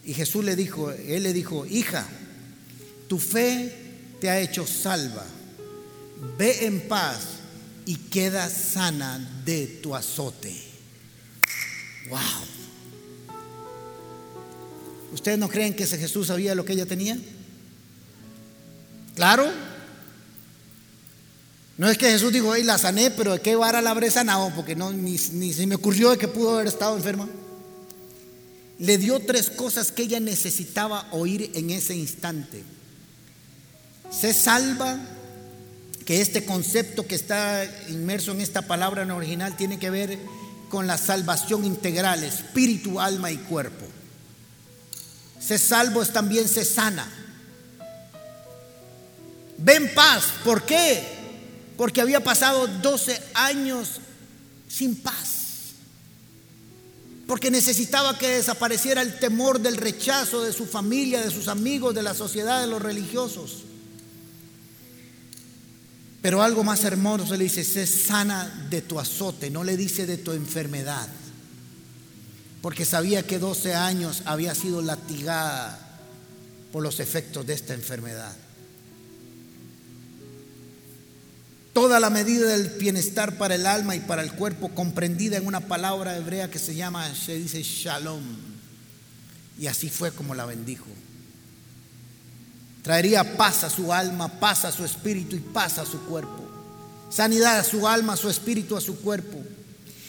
Y 0.05 0.13
Jesús 0.13 0.45
le 0.45 0.57
dijo, 0.57 0.91
él 0.91 1.23
le 1.23 1.33
dijo, 1.33 1.65
hija, 1.65 2.05
tu 3.07 3.21
fe 3.21 3.73
te 4.21 4.29
ha 4.29 4.41
hecho 4.41 4.67
salva. 4.67 5.25
Ve 6.37 6.67
en 6.67 6.89
paz 6.89 7.19
y 7.85 7.95
queda 7.95 8.51
sana 8.51 9.43
de 9.45 9.79
tu 9.81 9.95
azote. 9.95 10.53
Wow. 12.11 12.19
¿Ustedes 15.13 15.39
no 15.39 15.49
creen 15.49 15.75
que 15.75 15.87
Jesús 15.87 16.27
sabía 16.27 16.57
lo 16.57 16.65
que 16.65 16.73
ella 16.73 16.87
tenía? 16.87 17.17
Claro. 19.15 19.53
No 21.79 21.91
es 21.91 21.99
que 21.99 22.11
Jesús 22.11 22.33
dijo, 22.33 22.55
hey, 22.55 22.63
la 22.63 22.79
sané, 22.79 23.11
pero 23.11 23.35
¿de 23.35 23.41
qué 23.41 23.55
vara 23.55 23.83
la 23.83 23.91
habré 23.91 24.11
sanado? 24.11 24.51
Porque 24.55 24.75
no, 24.75 24.93
ni, 24.93 25.19
ni 25.33 25.53
se 25.53 25.67
me 25.67 25.75
ocurrió 25.75 26.11
de 26.11 26.19
que 26.19 26.29
pudo 26.29 26.55
haber 26.55 26.69
estado 26.69 26.97
enferma. 26.97 27.29
Le 28.79 28.99
dio 28.99 29.21
tres 29.21 29.51
cosas 29.51 29.93
que 29.93 30.03
ella 30.03 30.21
necesitaba 30.21 31.07
oír 31.11 31.51
en 31.55 31.71
ese 31.71 31.95
instante. 31.95 32.63
Se 34.11 34.33
salva, 34.33 34.99
que 36.07 36.21
este 36.21 36.45
concepto 36.45 37.07
que 37.07 37.17
está 37.17 37.65
inmerso 37.89 38.31
en 38.31 38.41
esta 38.41 38.63
palabra 38.63 39.03
en 39.03 39.11
original 39.11 39.57
tiene 39.57 39.79
que 39.79 39.91
ver 39.91 40.19
con 40.71 40.87
la 40.87 40.97
salvación 40.97 41.65
integral, 41.65 42.23
espíritu, 42.23 43.01
alma 43.01 43.33
y 43.33 43.37
cuerpo. 43.37 43.85
Se 45.41 45.59
salvo 45.59 46.03
es 46.03 46.13
también 46.13 46.49
se 46.49 46.65
sana. 46.65 47.09
Ven 49.59 49.93
paz. 49.95 50.25
¿Por 50.45 50.65
qué? 50.65 51.16
Porque 51.77 52.01
había 52.01 52.25
pasado 52.25 52.67
12 52.67 53.21
años 53.35 54.01
sin 54.69 54.97
paz. 54.97 55.37
Porque 57.27 57.51
necesitaba 57.51 58.19
que 58.19 58.29
desapareciera 58.29 59.03
el 59.03 59.19
temor 59.19 59.61
del 59.61 59.77
rechazo 59.77 60.43
de 60.43 60.53
su 60.53 60.65
familia, 60.67 61.21
de 61.21 61.31
sus 61.31 61.49
amigos, 61.49 61.95
de 61.95 62.03
la 62.03 62.15
sociedad, 62.15 62.61
de 62.61 62.69
los 62.69 62.81
religiosos. 62.81 63.65
Pero 66.23 66.43
algo 66.43 66.65
más 66.65 66.85
hermoso 66.85 67.37
le 67.37 67.45
dice, 67.45 67.65
sé 67.65 67.87
sana 67.87 68.67
de 68.71 68.83
tu 68.83 68.99
azote, 68.99 69.51
no 69.51 69.65
le 69.65 69.77
dice 69.77 70.07
de 70.07 70.17
tu 70.17 70.33
enfermedad. 70.33 71.09
Porque 72.63 72.85
sabía 72.85 73.25
que 73.25 73.39
12 73.39 73.75
años 73.75 74.23
había 74.25 74.55
sido 74.55 74.83
latigada 74.83 75.79
por 76.73 76.83
los 76.83 77.01
efectos 77.01 77.47
de 77.47 77.55
esta 77.55 77.75
enfermedad. 77.75 78.35
Toda 81.77 82.01
la 82.01 82.09
medida 82.09 82.47
del 82.47 82.71
bienestar 82.71 83.37
para 83.37 83.55
el 83.55 83.67
alma 83.67 83.95
y 83.95 84.01
para 84.01 84.23
el 84.23 84.33
cuerpo, 84.33 84.71
comprendida 84.71 85.37
en 85.37 85.47
una 85.47 85.61
palabra 85.61 86.17
hebrea 86.17 86.51
que 86.51 86.59
se 86.59 86.75
llama, 86.75 87.15
se 87.15 87.35
dice 87.35 87.63
shalom. 87.63 88.23
Y 89.61 89.67
así 89.67 89.91
fue 89.91 90.11
como 90.11 90.35
la 90.35 90.47
bendijo. 90.47 90.87
Traería 92.81 93.37
paz 93.37 93.63
a 93.63 93.69
su 93.69 93.93
alma, 93.93 94.41
paz 94.41 94.65
a 94.65 94.73
su 94.73 94.87
espíritu 94.87 95.37
y 95.37 95.41
paz 95.41 95.77
a 95.77 95.85
su 95.85 96.01
cuerpo. 96.07 96.49
Sanidad 97.11 97.59
a 97.59 97.63
su 97.63 97.87
alma, 97.87 98.15
a 98.15 98.17
su 98.17 98.31
espíritu, 98.31 98.75
a 98.75 98.81
su 98.81 98.99
cuerpo. 99.03 99.37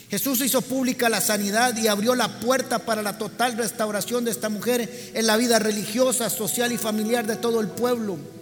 Jesús 0.10 0.40
hizo 0.40 0.62
pública 0.62 1.10
la 1.10 1.20
sanidad 1.20 1.76
y 1.76 1.90
abrió 1.90 2.16
la 2.16 2.40
puerta 2.40 2.80
para 2.80 3.02
la 3.02 3.18
total 3.18 3.58
restauración 3.58 4.24
de 4.24 4.32
esta 4.32 4.48
mujer 4.48 5.12
en 5.14 5.28
la 5.28 5.36
vida 5.36 5.60
religiosa, 5.60 6.30
social 6.30 6.72
y 6.72 6.78
familiar 6.78 7.28
de 7.28 7.36
todo 7.36 7.60
el 7.60 7.68
pueblo. 7.68 8.37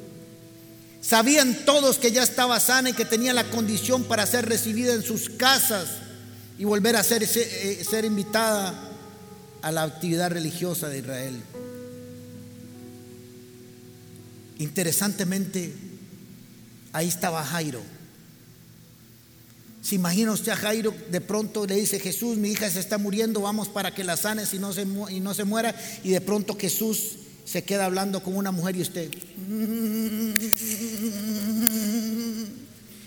Sabían 1.06 1.66
todos 1.66 2.00
que 2.00 2.12
ya 2.12 2.24
estaba 2.24 2.60
sana 2.60 2.90
y 2.90 2.94
que 2.94 3.06
tenía 3.06 3.32
la 3.32 3.44
condición 3.52 4.06
para 4.06 4.26
ser 4.26 4.48
recibida 4.48 4.92
en 4.94 5.04
sus 5.04 5.30
casas 5.30 5.88
y 6.58 6.64
volver 6.64 6.96
a 6.96 7.04
ser, 7.04 7.22
eh, 7.22 7.86
ser 7.88 8.06
invitada 8.06 8.74
a 9.62 9.72
la 9.72 9.84
actividad 9.84 10.32
religiosa 10.32 10.90
de 10.90 10.98
Israel. 10.98 11.44
Interesantemente, 14.58 15.76
ahí 16.92 17.08
estaba 17.08 17.44
Jairo. 17.44 17.84
¿Se 19.84 19.94
imagina 19.94 20.32
usted 20.32 20.54
a 20.54 20.56
Jairo? 20.56 20.92
De 21.12 21.22
pronto 21.22 21.68
le 21.68 21.76
dice 21.76 22.00
Jesús, 22.00 22.38
mi 22.38 22.50
hija 22.50 22.68
se 22.68 22.80
está 22.80 22.98
muriendo, 22.98 23.42
vamos 23.42 23.70
para 23.70 23.94
que 23.94 24.04
la 24.04 24.18
sanes 24.18 24.56
y 24.56 24.58
no 24.58 24.74
se, 24.74 24.88
y 25.12 25.20
no 25.20 25.36
se 25.36 25.44
muera. 25.44 25.76
Y 26.04 26.10
de 26.10 26.22
pronto 26.22 26.58
Jesús 26.60 27.18
se 27.46 27.64
queda 27.64 27.86
hablando 27.86 28.24
con 28.24 28.36
una 28.36 28.52
mujer 28.52 28.76
y 28.76 28.82
usted, 28.82 29.10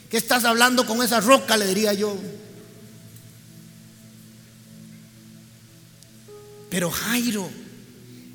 ¿qué 0.09 0.17
estás 0.17 0.45
hablando 0.45 0.87
con 0.87 1.03
esa 1.03 1.21
roca? 1.21 1.57
Le 1.57 1.67
diría 1.67 1.93
yo. 1.93 2.17
Pero 6.71 6.91
Jairo 6.91 7.51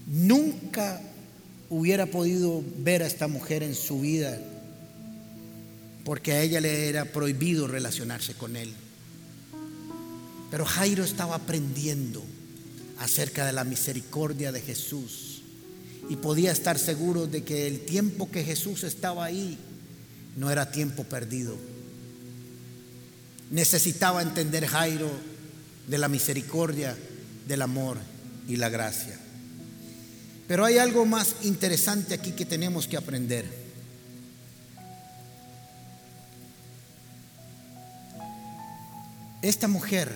nunca 0.08 1.02
hubiera 1.70 2.06
podido 2.06 2.62
ver 2.80 3.02
a 3.02 3.08
esta 3.08 3.28
mujer 3.28 3.64
en 3.64 3.74
su 3.74 4.02
vida 4.02 4.38
porque 6.04 6.34
a 6.34 6.42
ella 6.42 6.60
le 6.60 6.90
era 6.90 7.06
prohibido 7.06 7.66
relacionarse 7.66 8.34
con 8.34 8.58
él. 8.58 8.74
Pero 10.52 10.66
Jairo 10.66 11.06
estaba 11.06 11.36
aprendiendo 11.36 12.22
acerca 13.00 13.46
de 13.46 13.54
la 13.54 13.64
misericordia 13.64 14.52
de 14.52 14.60
Jesús 14.60 15.43
y 16.10 16.18
podía 16.18 16.52
estar 16.52 16.78
seguro 16.78 17.28
de 17.28 17.44
que 17.44 17.68
el 17.68 17.86
tiempo 17.86 18.30
que 18.30 18.44
Jesús 18.44 18.84
estaba 18.84 19.26
ahí 19.26 19.58
no 20.36 20.52
era 20.52 20.72
tiempo 20.72 21.04
perdido. 21.04 21.56
Necesitaba 23.52 24.22
entender 24.22 24.66
Jairo 24.66 25.10
de 25.88 25.98
la 25.98 26.08
misericordia, 26.08 26.98
del 27.48 27.62
amor 27.62 27.98
y 28.48 28.56
la 28.56 28.70
gracia. 28.70 29.18
Pero 30.48 30.66
hay 30.66 30.78
algo 30.78 31.06
más 31.06 31.36
interesante 31.44 32.14
aquí 32.14 32.32
que 32.32 32.46
tenemos 32.46 32.88
que 32.88 32.98
aprender. 32.98 33.64
Esta 39.42 39.68
mujer 39.68 40.10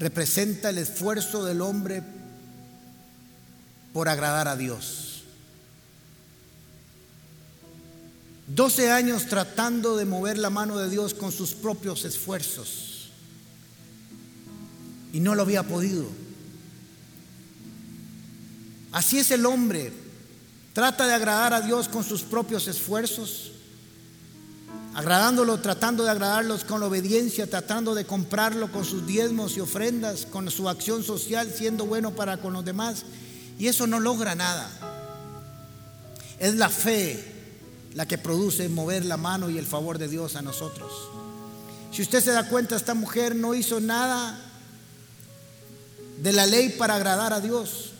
representa 0.00 0.70
el 0.70 0.78
esfuerzo 0.78 1.44
del 1.44 1.60
hombre 1.60 2.02
por 3.98 4.08
agradar 4.08 4.46
a 4.46 4.54
Dios. 4.54 5.24
12 8.46 8.92
años 8.92 9.26
tratando 9.26 9.96
de 9.96 10.04
mover 10.04 10.38
la 10.38 10.50
mano 10.50 10.78
de 10.78 10.88
Dios 10.88 11.14
con 11.14 11.32
sus 11.32 11.52
propios 11.52 12.04
esfuerzos. 12.04 13.08
Y 15.12 15.18
no 15.18 15.34
lo 15.34 15.42
había 15.42 15.64
podido. 15.64 16.06
Así 18.92 19.18
es 19.18 19.32
el 19.32 19.44
hombre. 19.44 19.92
Trata 20.74 21.04
de 21.08 21.14
agradar 21.14 21.52
a 21.52 21.60
Dios 21.60 21.88
con 21.88 22.04
sus 22.04 22.22
propios 22.22 22.68
esfuerzos. 22.68 23.50
Agradándolo, 24.94 25.58
tratando 25.58 26.04
de 26.04 26.10
agradarlos 26.10 26.62
con 26.62 26.84
obediencia, 26.84 27.50
tratando 27.50 27.96
de 27.96 28.04
comprarlo 28.04 28.70
con 28.70 28.84
sus 28.84 29.04
diezmos 29.08 29.56
y 29.56 29.60
ofrendas, 29.60 30.24
con 30.24 30.48
su 30.52 30.68
acción 30.68 31.02
social, 31.02 31.52
siendo 31.52 31.84
bueno 31.84 32.12
para 32.12 32.36
con 32.36 32.52
los 32.52 32.64
demás 32.64 33.04
y 33.58 33.66
eso 33.66 33.86
no 33.86 34.00
logra 34.00 34.34
nada. 34.34 34.70
Es 36.38 36.54
la 36.54 36.68
fe 36.68 37.24
la 37.94 38.06
que 38.06 38.18
produce 38.18 38.68
mover 38.68 39.04
la 39.04 39.16
mano 39.16 39.50
y 39.50 39.58
el 39.58 39.66
favor 39.66 39.98
de 39.98 40.08
Dios 40.08 40.36
a 40.36 40.42
nosotros. 40.42 40.92
Si 41.92 42.02
usted 42.02 42.22
se 42.22 42.32
da 42.32 42.48
cuenta, 42.48 42.76
esta 42.76 42.94
mujer 42.94 43.34
no 43.34 43.54
hizo 43.54 43.80
nada 43.80 44.38
de 46.22 46.32
la 46.32 46.46
ley 46.46 46.70
para 46.70 46.94
agradar 46.94 47.32
a 47.32 47.40
Dios. 47.40 47.92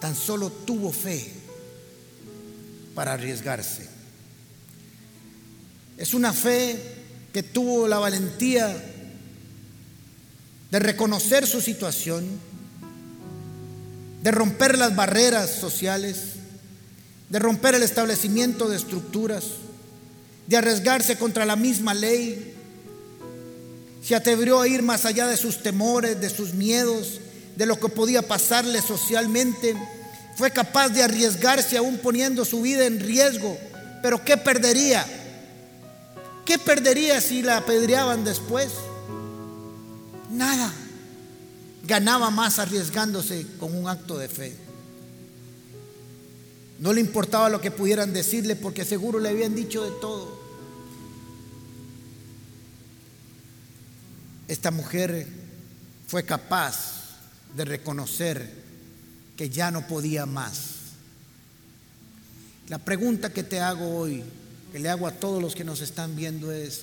Tan 0.00 0.16
solo 0.16 0.50
tuvo 0.50 0.92
fe 0.92 1.32
para 2.94 3.12
arriesgarse. 3.12 3.88
Es 5.98 6.14
una 6.14 6.32
fe 6.32 6.96
que 7.32 7.42
tuvo 7.42 7.86
la 7.86 7.98
valentía 7.98 8.68
de 10.70 10.78
reconocer 10.78 11.46
su 11.46 11.60
situación, 11.60 12.26
de 14.22 14.30
romper 14.30 14.76
las 14.78 14.94
barreras 14.94 15.50
sociales, 15.50 16.16
de 17.28 17.38
romper 17.38 17.74
el 17.74 17.82
establecimiento 17.82 18.68
de 18.68 18.76
estructuras, 18.76 19.44
de 20.46 20.56
arriesgarse 20.56 21.16
contra 21.16 21.44
la 21.44 21.56
misma 21.56 21.94
ley. 21.94 22.54
Se 24.04 24.14
atrevió 24.14 24.60
a 24.60 24.68
ir 24.68 24.82
más 24.82 25.04
allá 25.04 25.26
de 25.26 25.36
sus 25.36 25.62
temores, 25.62 26.20
de 26.20 26.28
sus 26.28 26.54
miedos, 26.54 27.20
de 27.56 27.66
lo 27.66 27.78
que 27.78 27.88
podía 27.88 28.22
pasarle 28.22 28.82
socialmente. 28.82 29.76
Fue 30.36 30.50
capaz 30.50 30.88
de 30.88 31.02
arriesgarse 31.02 31.76
aún 31.76 31.98
poniendo 31.98 32.44
su 32.44 32.62
vida 32.62 32.86
en 32.86 33.00
riesgo. 33.00 33.56
Pero 34.02 34.24
¿qué 34.24 34.36
perdería? 34.36 35.06
¿Qué 36.44 36.58
perdería 36.58 37.20
si 37.20 37.42
la 37.42 37.58
apedreaban 37.58 38.24
después? 38.24 38.70
Nada. 40.30 40.72
Ganaba 41.86 42.30
más 42.30 42.58
arriesgándose 42.58 43.46
con 43.58 43.76
un 43.76 43.88
acto 43.88 44.18
de 44.18 44.28
fe. 44.28 44.56
No 46.80 46.92
le 46.92 47.00
importaba 47.00 47.48
lo 47.48 47.60
que 47.60 47.70
pudieran 47.70 48.12
decirle 48.12 48.56
porque 48.56 48.84
seguro 48.84 49.18
le 49.18 49.28
habían 49.28 49.54
dicho 49.54 49.84
de 49.84 49.90
todo. 50.00 50.40
Esta 54.48 54.70
mujer 54.70 55.26
fue 56.08 56.24
capaz 56.24 57.18
de 57.54 57.64
reconocer 57.64 58.50
que 59.36 59.50
ya 59.50 59.70
no 59.70 59.86
podía 59.86 60.26
más. 60.26 60.70
La 62.68 62.78
pregunta 62.78 63.32
que 63.32 63.42
te 63.42 63.60
hago 63.60 63.96
hoy, 63.96 64.24
que 64.72 64.78
le 64.78 64.88
hago 64.88 65.06
a 65.06 65.12
todos 65.12 65.42
los 65.42 65.54
que 65.54 65.64
nos 65.64 65.80
están 65.80 66.16
viendo 66.16 66.50
es, 66.52 66.82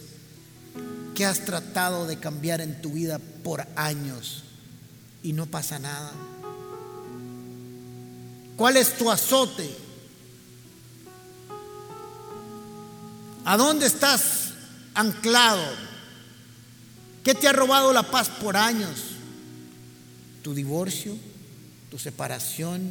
¿qué 1.16 1.26
has 1.26 1.46
tratado 1.46 2.08
de 2.08 2.18
cambiar 2.20 2.62
en 2.62 2.82
tu 2.82 2.92
vida 2.92 3.20
por 3.44 3.66
años 3.76 4.44
y 5.28 5.34
no 5.34 5.46
pasa 5.46 5.78
nada? 5.78 6.14
¿Cuál 8.56 8.78
es 8.78 8.98
tu 8.98 9.12
azote? 9.12 9.70
¿A 13.44 13.58
dónde 13.58 13.88
estás 13.88 14.54
anclado? 14.94 15.66
¿Qué 17.26 17.36
te 17.36 17.50
ha 17.50 17.52
robado 17.52 17.92
la 17.92 18.04
paz 18.04 18.30
por 18.30 18.56
años? 18.56 19.18
¿Tu 20.44 20.54
divorcio? 20.54 21.14
¿Tu 21.92 22.00
separación? 22.00 22.90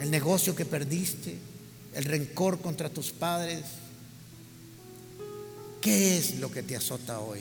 ¿El 0.00 0.10
negocio 0.10 0.54
que 0.54 0.66
perdiste? 0.66 1.38
¿El 1.94 2.04
rencor 2.04 2.60
contra 2.60 2.90
tus 2.90 3.10
padres? 3.10 3.64
¿Qué 5.80 6.18
es 6.18 6.38
lo 6.40 6.50
que 6.52 6.62
te 6.62 6.76
azota 6.76 7.20
hoy? 7.20 7.40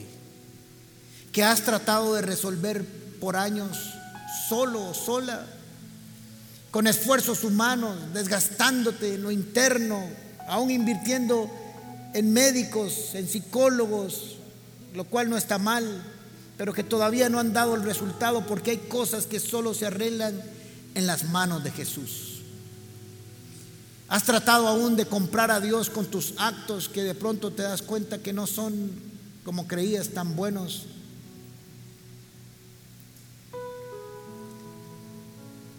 ¿Qué 1.34 1.44
has 1.44 1.66
tratado 1.66 2.14
de 2.14 2.22
resolver 2.22 3.07
por 3.20 3.36
años 3.36 3.78
solo 4.48 4.90
o 4.90 4.94
sola? 4.94 5.46
Con 6.72 6.88
esfuerzos 6.88 7.44
humanos, 7.44 7.96
desgastándote 8.14 9.16
en 9.16 9.24
lo 9.24 9.32
interno, 9.32 10.04
aún 10.48 10.72
invirtiendo 10.72 11.50
en 12.14 12.34
médicos, 12.34 13.14
en 13.14 13.28
psicólogos, 13.28 14.38
lo 14.94 15.06
cual 15.06 15.30
no 15.30 15.38
está 15.38 15.58
mal, 15.58 16.04
pero 16.58 16.74
que 16.74 16.84
todavía 16.84 17.30
no 17.30 17.40
han 17.40 17.54
dado 17.54 17.76
el 17.76 17.84
resultado 17.84 18.46
porque 18.46 18.72
hay 18.72 18.78
cosas 18.78 19.26
que 19.26 19.40
solo 19.40 19.74
se 19.74 19.86
arreglan 19.86 20.42
en 20.96 21.06
las 21.06 21.26
manos 21.26 21.64
de 21.64 21.72
Jesús. 21.72 22.42
Has 24.10 24.24
tratado 24.24 24.68
aún 24.68 24.96
de 24.96 25.06
comprar 25.06 25.52
a 25.52 25.60
Dios 25.60 25.90
con 25.90 26.06
tus 26.06 26.34
actos 26.38 26.90
que 26.90 27.04
de 27.04 27.14
pronto 27.14 27.52
te 27.52 27.64
das 27.64 27.82
cuenta 27.82 28.20
que 28.20 28.34
no 28.34 28.48
son 28.48 28.92
como 29.44 29.68
creías 29.68 30.10
tan 30.10 30.36
buenos. 30.36 30.86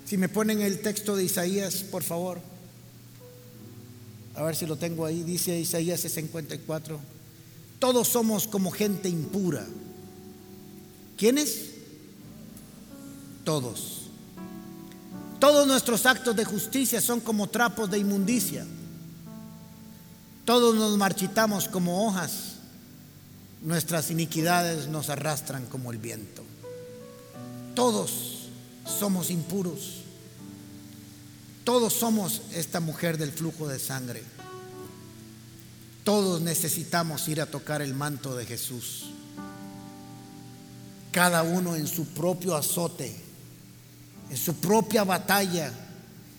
Si 0.09 0.16
me 0.16 0.30
ponen 0.30 0.62
el 0.62 0.80
texto 0.80 1.16
de 1.16 1.24
Isaías, 1.24 1.82
por 1.82 2.02
favor. 2.02 2.40
A 4.36 4.42
ver 4.42 4.56
si 4.56 4.64
lo 4.64 4.76
tengo 4.76 5.04
ahí. 5.04 5.22
Dice 5.22 5.61
Isaías 5.61 6.00
54. 6.00 6.98
Todos 7.78 8.09
somos 8.09 8.48
como 8.48 8.70
gente 8.70 9.11
impura. 9.11 9.66
¿Quiénes? 11.18 11.72
Todos. 13.44 14.04
Todos 15.38 15.66
nuestros 15.66 16.06
actos 16.06 16.34
de 16.34 16.46
justicia 16.46 17.02
son 17.02 17.20
como 17.20 17.50
trapos 17.50 17.90
de 17.90 17.98
inmundicia. 17.98 18.66
Todos 20.46 20.74
nos 20.74 20.96
marchitamos 20.96 21.68
como 21.68 22.06
hojas. 22.06 22.54
Nuestras 23.61 24.11
iniquidades 24.11 24.88
nos 24.88 25.11
arrastran 25.11 25.66
como 25.66 25.92
el 25.92 25.98
viento. 25.98 26.42
Todos 27.74 28.38
somos 28.89 29.30
impuros. 29.30 30.03
Todos 31.64 31.93
somos 31.93 32.43
esta 32.55 32.80
mujer 32.80 33.18
del 33.18 33.30
flujo 33.30 33.68
de 33.68 33.78
sangre. 33.78 34.22
Todos 36.03 36.41
necesitamos 36.41 37.28
ir 37.28 37.41
a 37.41 37.47
tocar 37.47 37.82
el 37.82 37.93
manto 37.93 38.34
de 38.34 38.47
Jesús. 38.47 39.11
Cada 41.12 41.43
uno 41.43 41.76
en 41.76 41.86
su 41.86 42.07
propio 42.07 42.57
azote, 42.57 43.14
en 44.30 44.36
su 44.36 44.55
propia 44.55 45.05
batalla, 45.05 45.70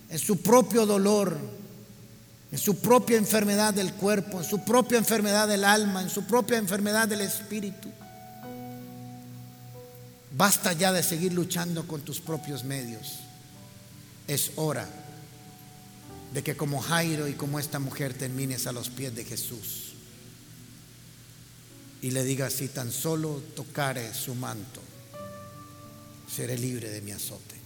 en 0.10 0.18
su 0.18 0.38
propio 0.38 0.86
dolor, 0.86 1.38
en 2.52 2.58
su 2.58 2.80
propia 2.80 3.18
enfermedad 3.18 3.74
del 3.74 3.94
cuerpo, 3.94 4.40
en 4.40 4.46
su 4.46 4.64
propia 4.64 4.98
enfermedad 4.98 5.48
del 5.48 5.64
alma, 5.64 6.02
en 6.02 6.10
su 6.10 6.24
propia 6.24 6.58
enfermedad 6.58 7.08
del 7.08 7.22
espíritu. 7.22 7.90
Basta 10.32 10.74
ya 10.74 10.92
de 10.92 11.04
seguir 11.04 11.34
luchando 11.34 11.88
con 11.88 12.02
tus 12.02 12.20
propios 12.20 12.64
medios. 12.64 13.20
Es 14.28 14.52
hora 14.56 14.88
de 16.34 16.44
que 16.44 16.56
como 16.56 16.80
Jairo 16.82 17.28
y 17.28 17.34
como 17.34 17.60
esta 17.60 17.80
mujer 17.80 18.14
termines 18.14 18.68
a 18.68 18.72
los 18.72 18.90
pies 18.90 19.16
de 19.16 19.26
Jesús 19.26 19.90
y 22.02 22.12
le 22.12 22.24
digas, 22.24 22.54
si 22.54 22.70
tan 22.70 22.92
solo 22.92 23.42
tocare 23.56 24.14
su 24.14 24.36
manto, 24.36 24.82
seré 26.34 26.58
libre 26.58 26.90
de 26.90 27.02
mi 27.02 27.12
azote. 27.12 27.59